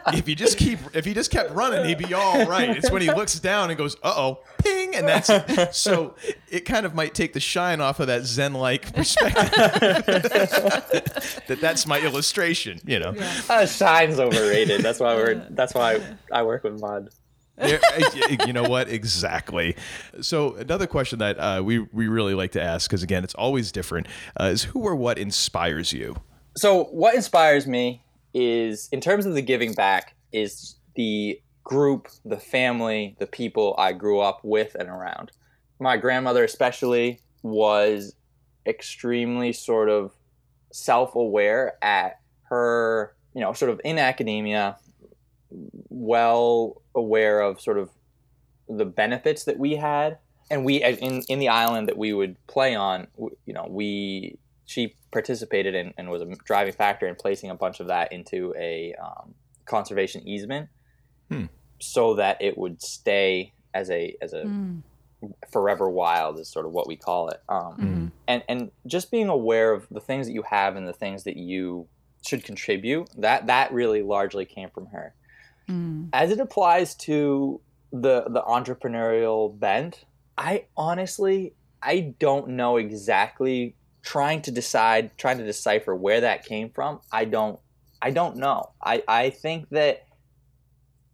if 0.08 0.28
you 0.28 0.34
just 0.34 0.58
keep 0.58 0.78
if 0.92 1.04
he 1.04 1.14
just 1.14 1.30
kept 1.30 1.50
running, 1.52 1.84
he'd 1.86 1.98
be 1.98 2.12
all 2.14 2.46
right. 2.46 2.76
It's 2.76 2.90
when 2.90 3.02
he 3.02 3.08
looks 3.08 3.38
down 3.38 3.70
and 3.70 3.78
goes, 3.78 3.96
"Uh 4.02 4.12
oh, 4.16 4.40
ping," 4.58 4.94
and 4.94 5.08
that's 5.08 5.30
it. 5.30 5.74
so 5.74 6.14
it 6.48 6.60
kind 6.60 6.84
of 6.84 6.94
might 6.94 7.14
take 7.14 7.32
the 7.32 7.40
shine 7.40 7.80
off 7.80 8.00
of 8.00 8.08
that 8.08 8.24
Zen 8.24 8.54
like 8.54 8.92
perspective. 8.94 9.52
that 11.46 11.58
that's 11.60 11.86
my 11.86 12.00
illustration, 12.00 12.80
you 12.84 12.98
know. 12.98 13.14
Uh, 13.48 13.66
shine's 13.66 14.18
overrated. 14.18 14.82
That's 14.82 15.00
why 15.00 15.14
we're. 15.14 15.46
That's 15.50 15.74
why 15.74 15.94
I, 16.32 16.40
I 16.40 16.42
work 16.42 16.64
with. 16.64 16.82
Yeah, 17.56 17.78
you 18.46 18.52
know 18.52 18.64
what? 18.64 18.88
Exactly. 18.88 19.76
So 20.20 20.54
another 20.56 20.86
question 20.86 21.20
that 21.20 21.38
uh, 21.38 21.62
we 21.64 21.78
we 21.78 22.08
really 22.08 22.34
like 22.34 22.52
to 22.52 22.62
ask, 22.62 22.90
because 22.90 23.02
again, 23.02 23.24
it's 23.24 23.34
always 23.34 23.70
different, 23.72 24.08
uh, 24.40 24.44
is 24.44 24.64
who 24.64 24.80
or 24.80 24.96
what 24.96 25.18
inspires 25.18 25.92
you? 25.92 26.16
So 26.56 26.84
what 26.84 27.14
inspires 27.14 27.66
me 27.66 28.03
is, 28.34 28.88
in 28.92 29.00
terms 29.00 29.26
of 29.26 29.34
the 29.34 29.42
giving 29.42 29.72
back, 29.72 30.14
is 30.32 30.76
the 30.96 31.40
group, 31.62 32.08
the 32.24 32.38
family, 32.38 33.16
the 33.18 33.26
people 33.26 33.74
I 33.78 33.92
grew 33.92 34.20
up 34.20 34.40
with 34.42 34.74
and 34.78 34.88
around. 34.88 35.32
My 35.80 35.96
grandmother, 35.96 36.44
especially, 36.44 37.20
was 37.42 38.14
extremely 38.66 39.52
sort 39.52 39.88
of 39.88 40.12
self-aware 40.72 41.78
at 41.82 42.20
her, 42.44 43.14
you 43.34 43.40
know, 43.40 43.52
sort 43.52 43.70
of 43.70 43.80
in 43.84 43.98
academia, 43.98 44.76
well 45.88 46.82
aware 46.94 47.40
of 47.40 47.60
sort 47.60 47.78
of 47.78 47.90
the 48.68 48.84
benefits 48.84 49.44
that 49.44 49.58
we 49.58 49.76
had 49.76 50.18
and 50.50 50.64
we 50.64 50.82
in 50.82 51.22
in 51.28 51.38
the 51.38 51.48
island 51.48 51.88
that 51.88 51.96
we 51.96 52.12
would 52.12 52.36
play 52.46 52.74
on 52.74 53.06
you 53.18 53.52
know 53.52 53.66
we 53.68 54.38
she 54.64 54.94
participated 55.14 55.74
in 55.74 55.94
and 55.96 56.10
was 56.10 56.20
a 56.20 56.26
driving 56.44 56.74
factor 56.74 57.06
in 57.06 57.14
placing 57.14 57.48
a 57.48 57.54
bunch 57.54 57.80
of 57.80 57.86
that 57.86 58.12
into 58.12 58.52
a 58.58 58.92
um, 59.02 59.34
conservation 59.64 60.26
easement 60.28 60.68
Hmm. 61.30 61.46
so 61.80 62.14
that 62.16 62.36
it 62.42 62.58
would 62.58 62.82
stay 62.82 63.54
as 63.72 63.90
a 63.90 64.14
as 64.20 64.32
a 64.34 64.44
Mm. 64.44 64.82
forever 65.50 65.88
wild 65.88 66.38
is 66.38 66.50
sort 66.52 66.66
of 66.66 66.72
what 66.72 66.86
we 66.86 66.96
call 66.96 67.28
it 67.30 67.40
um, 67.48 67.76
Mhm. 67.78 68.12
and 68.28 68.42
and 68.48 68.70
just 68.86 69.10
being 69.10 69.28
aware 69.28 69.72
of 69.72 69.88
the 69.90 70.00
things 70.00 70.26
that 70.26 70.34
you 70.34 70.42
have 70.42 70.76
and 70.76 70.86
the 70.86 70.92
things 71.04 71.24
that 71.24 71.38
you 71.38 71.88
should 72.26 72.44
contribute 72.44 73.08
that 73.16 73.46
that 73.46 73.72
really 73.72 74.02
largely 74.02 74.44
came 74.44 74.68
from 74.70 74.86
her 74.86 75.14
Mm. 75.68 76.10
as 76.12 76.30
it 76.30 76.40
applies 76.40 76.94
to 77.08 77.60
the 77.90 78.24
the 78.28 78.42
entrepreneurial 78.42 79.58
bent 79.58 80.04
i 80.36 80.66
honestly 80.76 81.54
i 81.82 82.00
don't 82.18 82.48
know 82.48 82.76
exactly 82.76 83.76
trying 84.04 84.42
to 84.42 84.50
decide 84.50 85.16
trying 85.16 85.38
to 85.38 85.44
decipher 85.44 85.94
where 85.94 86.20
that 86.20 86.44
came 86.44 86.70
from 86.70 87.00
i 87.10 87.24
don't 87.24 87.58
i 88.02 88.10
don't 88.10 88.36
know. 88.36 88.70
I 88.82 89.02
i 89.08 89.30
think 89.30 89.68
that 89.70 90.06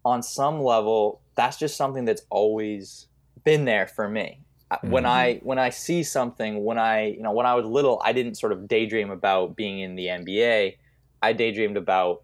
on 0.05 0.23
some 0.23 0.61
level 0.61 1.21
that's 1.37 1.57
just 1.57 1.77
something 1.77 2.05
that's 2.05 2.23
always 2.31 3.07
been 3.45 3.65
there 3.65 3.87
for 3.87 4.09
me. 4.09 4.41
Uh, 4.71 4.77
when 4.83 5.07
i 5.07 5.41
when 5.43 5.59
i 5.59 5.71
see 5.71 6.03
something 6.03 6.65
when 6.65 6.79
i 6.79 7.07
you 7.07 7.23
know 7.23 7.33
when 7.33 7.47
i 7.47 7.55
was 7.55 7.65
little 7.65 8.01
i 8.05 8.13
didn't 8.13 8.37
sort 8.37 8.53
of 8.53 8.69
daydream 8.69 9.11
about 9.11 9.57
being 9.57 9.81
in 9.81 9.97
the 9.97 10.07
nba 10.07 10.77
i 11.23 11.33
daydreamed 11.33 11.77
about 11.77 12.23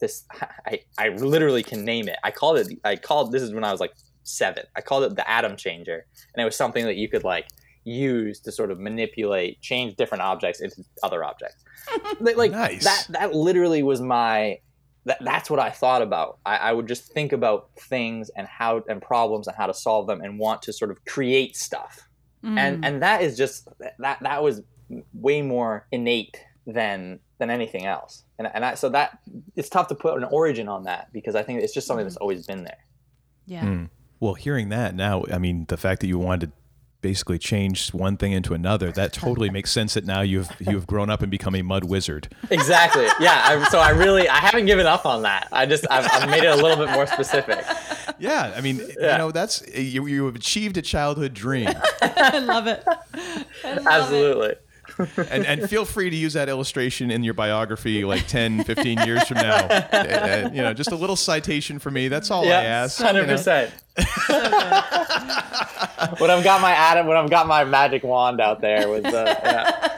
this 0.00 0.24
I, 0.66 0.80
I 0.98 1.08
literally 1.10 1.62
can 1.62 1.84
name 1.84 2.08
it. 2.08 2.16
I 2.24 2.30
called 2.30 2.58
it 2.58 2.68
i 2.84 2.96
called 2.96 3.30
this 3.30 3.42
is 3.42 3.52
when 3.52 3.64
i 3.64 3.70
was 3.70 3.80
like 3.80 3.92
seven. 4.24 4.64
I 4.74 4.80
called 4.80 5.04
it 5.04 5.16
the 5.16 5.30
atom 5.30 5.56
changer. 5.56 6.06
And 6.34 6.42
it 6.42 6.44
was 6.44 6.56
something 6.56 6.84
that 6.86 6.96
you 6.96 7.08
could 7.08 7.24
like 7.24 7.46
use 7.84 8.40
to 8.40 8.50
sort 8.52 8.70
of 8.70 8.78
manipulate 8.80 9.60
change 9.60 9.96
different 9.96 10.22
objects 10.22 10.60
into 10.60 10.82
other 11.02 11.22
objects 11.22 11.62
like 12.20 12.36
like, 12.36 12.50
Nice. 12.50 12.84
that 12.84 13.06
that 13.10 13.34
literally 13.34 13.82
was 13.82 14.00
my 14.00 14.58
that, 15.04 15.18
that's 15.22 15.50
what 15.50 15.58
i 15.60 15.70
thought 15.70 16.00
about 16.02 16.38
I, 16.46 16.56
I 16.56 16.72
would 16.72 16.88
just 16.88 17.12
think 17.12 17.32
about 17.32 17.68
things 17.78 18.30
and 18.36 18.46
how 18.46 18.82
and 18.88 19.02
problems 19.02 19.46
and 19.48 19.56
how 19.56 19.66
to 19.66 19.74
solve 19.74 20.06
them 20.06 20.20
and 20.22 20.38
want 20.38 20.62
to 20.62 20.72
sort 20.72 20.90
of 20.90 21.04
create 21.04 21.56
stuff 21.56 22.08
Mm. 22.42 22.58
and 22.58 22.84
and 22.84 23.02
that 23.02 23.22
is 23.22 23.38
just 23.38 23.68
that 23.98 24.18
that 24.20 24.42
was 24.42 24.60
way 25.14 25.40
more 25.40 25.86
innate 25.92 26.38
than 26.66 27.20
than 27.38 27.48
anything 27.48 27.86
else 27.86 28.22
and 28.38 28.46
and 28.52 28.62
I, 28.66 28.74
so 28.74 28.90
that 28.90 29.18
it's 29.56 29.70
tough 29.70 29.88
to 29.88 29.94
put 29.94 30.18
an 30.18 30.24
origin 30.24 30.68
on 30.68 30.82
that 30.82 31.10
because 31.10 31.34
i 31.36 31.42
think 31.42 31.62
it's 31.62 31.72
just 31.72 31.86
something 31.86 32.04
that's 32.04 32.18
always 32.18 32.46
been 32.46 32.64
there 32.64 32.84
yeah. 33.46 33.62
Mm. 33.64 33.90
Well, 34.20 34.34
hearing 34.34 34.70
that 34.70 34.94
now, 34.94 35.24
I 35.30 35.38
mean, 35.38 35.66
the 35.68 35.76
fact 35.76 36.00
that 36.00 36.06
you 36.06 36.18
wanted 36.18 36.46
to 36.46 36.52
basically 37.04 37.38
change 37.38 37.92
one 37.92 38.16
thing 38.16 38.32
into 38.32 38.54
another, 38.54 38.90
that 38.90 39.12
totally 39.12 39.50
makes 39.50 39.70
sense. 39.70 39.92
That 39.92 40.06
now 40.06 40.22
you've 40.22 40.48
you've 40.58 40.86
grown 40.86 41.10
up 41.10 41.20
and 41.20 41.30
become 41.30 41.54
a 41.54 41.60
mud 41.60 41.84
wizard. 41.84 42.28
exactly. 42.50 43.04
Yeah 43.20 43.42
I, 43.44 43.68
so 43.68 43.78
i 43.78 43.90
really 43.90 44.26
i 44.26 44.38
haven't 44.38 44.64
given 44.64 44.86
up 44.86 45.04
on 45.04 45.22
that. 45.22 45.48
I 45.52 45.66
just 45.66 45.84
I've, 45.90 46.08
I've 46.10 46.30
made 46.30 46.44
it 46.44 46.50
a 46.50 46.56
little 46.56 46.82
bit 46.82 46.92
more 46.94 47.06
specific. 47.06 47.62
Yeah, 48.18 48.54
I 48.56 48.62
mean, 48.62 48.78
you 48.78 49.18
know, 49.18 49.32
that's 49.32 49.62
you, 49.76 50.06
you 50.06 50.24
have 50.24 50.36
achieved 50.36 50.78
a 50.78 50.82
childhood 50.82 51.34
dream, 51.34 51.68
I 52.02 52.38
love 52.38 52.66
it. 52.66 52.82
I 53.64 53.74
love 53.74 53.86
absolutely 53.86 54.54
and 54.98 55.46
and 55.46 55.68
feel 55.68 55.84
free 55.84 56.10
to 56.10 56.16
use 56.16 56.32
that 56.34 56.48
illustration 56.48 57.10
in 57.10 57.24
your 57.24 57.34
biography 57.34 58.04
like 58.04 58.26
10, 58.28 58.64
15 58.64 58.98
years 59.00 59.26
from 59.26 59.38
now. 59.38 59.66
Uh, 59.66 59.88
uh, 59.92 60.50
you 60.52 60.62
know, 60.62 60.72
just 60.72 60.92
a 60.92 60.96
little 60.96 61.16
citation 61.16 61.78
for 61.78 61.90
me. 61.90 62.08
That's 62.08 62.30
all 62.30 62.44
I 62.44 62.48
yeah 62.48 62.60
ask. 62.60 63.00
you 63.00 63.06
100 63.06 63.26
know. 63.26 63.32
percent 63.34 63.72
when 66.18 66.30
i've 66.30 66.42
got 66.44 66.60
my 66.60 66.72
atom 66.72 67.06
when 67.06 67.16
i've 67.16 67.30
got 67.30 67.46
my 67.46 67.64
magic 67.64 68.02
wand 68.02 68.40
out 68.40 68.60
there 68.60 68.88
with 68.88 69.04
the 69.04 69.38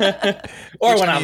yeah. 0.00 0.40
or 0.80 0.92
Which, 0.92 1.00
when 1.00 1.08
I 1.08 1.16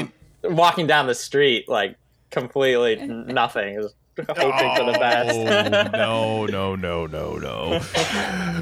i'm 0.43 0.57
walking 0.57 0.87
down 0.87 1.07
the 1.07 1.15
street 1.15 1.69
like 1.69 1.97
completely 2.31 2.99
n- 2.99 3.27
nothing 3.29 3.89
hoping 4.17 4.77
for 4.77 4.93
the 4.93 4.99
best. 4.99 5.93
no, 5.93 6.47
no, 6.47 6.75
no, 6.77 7.07
no, 7.07 7.37
no. 7.37 7.81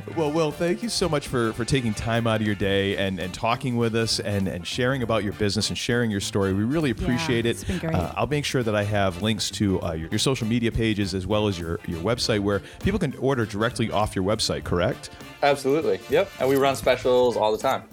well, 0.16 0.30
Will, 0.30 0.50
thank 0.52 0.82
you 0.82 0.88
so 0.88 1.08
much 1.08 1.28
for, 1.28 1.52
for 1.54 1.64
taking 1.64 1.92
time 1.92 2.26
out 2.26 2.40
of 2.40 2.46
your 2.46 2.54
day 2.54 2.96
and, 2.96 3.18
and 3.18 3.34
talking 3.34 3.76
with 3.76 3.94
us 3.94 4.20
and, 4.20 4.46
and 4.48 4.66
sharing 4.66 5.02
about 5.02 5.24
your 5.24 5.32
business 5.34 5.68
and 5.68 5.76
sharing 5.76 6.10
your 6.10 6.20
story. 6.20 6.52
We 6.52 6.64
really 6.64 6.90
appreciate 6.90 7.44
Yeah, 7.44 7.50
it. 7.50 7.54
it's 7.54 7.64
been 7.64 7.78
great. 7.78 7.94
Uh, 7.94 8.12
I'll 8.16 8.26
make 8.26 8.44
sure 8.44 8.62
that 8.62 8.74
I 8.74 8.84
have 8.84 9.22
links 9.22 9.50
to 9.52 9.82
uh, 9.82 9.92
your, 9.92 10.08
your 10.10 10.18
social 10.18 10.46
media 10.46 10.70
pages 10.70 11.14
as 11.14 11.26
well 11.26 11.48
as 11.48 11.58
your, 11.58 11.80
your 11.86 12.00
website 12.00 12.40
where 12.40 12.60
people 12.82 12.98
can 13.00 13.14
order 13.16 13.44
directly 13.44 13.90
off 13.90 14.14
your 14.14 14.24
website, 14.24 14.64
correct? 14.64 15.10
Absolutely. 15.42 16.00
Yep. 16.10 16.30
And 16.38 16.48
we 16.48 16.56
run 16.56 16.76
specials 16.76 17.36
all 17.36 17.50
the 17.52 17.58
time. 17.58 17.84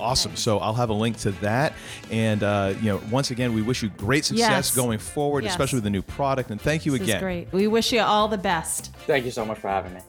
Awesome. 0.00 0.36
So 0.36 0.58
I'll 0.58 0.74
have 0.74 0.90
a 0.90 0.94
link 0.94 1.16
to 1.18 1.30
that. 1.42 1.72
And, 2.10 2.42
uh, 2.42 2.74
you 2.80 2.86
know, 2.88 3.00
once 3.10 3.30
again, 3.30 3.54
we 3.54 3.62
wish 3.62 3.82
you 3.82 3.88
great 3.90 4.24
success 4.24 4.48
Yes. 4.50 4.74
going 4.76 4.98
forward, 4.98 5.44
Yes. 5.44 5.52
especially 5.52 5.78
with 5.78 5.84
the 5.84 5.90
new 5.90 6.02
product. 6.02 6.50
And 6.50 6.60
thank 6.60 6.86
you 6.86 6.92
This 6.92 7.02
again. 7.02 7.16
is 7.16 7.22
great. 7.22 7.52
We 7.52 7.66
wish 7.66 7.92
you 7.92 8.00
all 8.00 8.28
the 8.28 8.38
best. 8.38 8.90
Thank 9.06 9.24
you 9.24 9.30
so 9.30 9.44
much 9.44 9.58
for 9.58 9.68
having 9.68 9.94
me. 9.94 10.00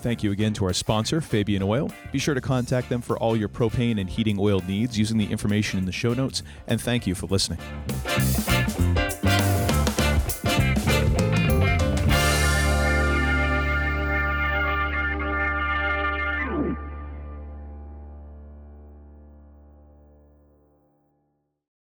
Thank 0.00 0.22
you 0.22 0.30
again 0.30 0.52
to 0.54 0.64
our 0.64 0.72
sponsor, 0.72 1.20
Fabian 1.20 1.62
Oil. 1.62 1.90
Be 2.12 2.20
sure 2.20 2.34
to 2.34 2.40
contact 2.40 2.88
them 2.88 3.00
for 3.00 3.18
all 3.18 3.36
your 3.36 3.48
propane 3.48 4.00
and 4.00 4.08
heating 4.08 4.36
oil 4.38 4.62
needs 4.68 4.96
using 4.96 5.18
the 5.18 5.26
information 5.26 5.78
in 5.78 5.86
the 5.86 5.92
show 5.92 6.14
notes. 6.14 6.42
And 6.68 6.80
thank 6.80 7.06
you 7.06 7.16
for 7.16 7.26
listening. 7.26 7.58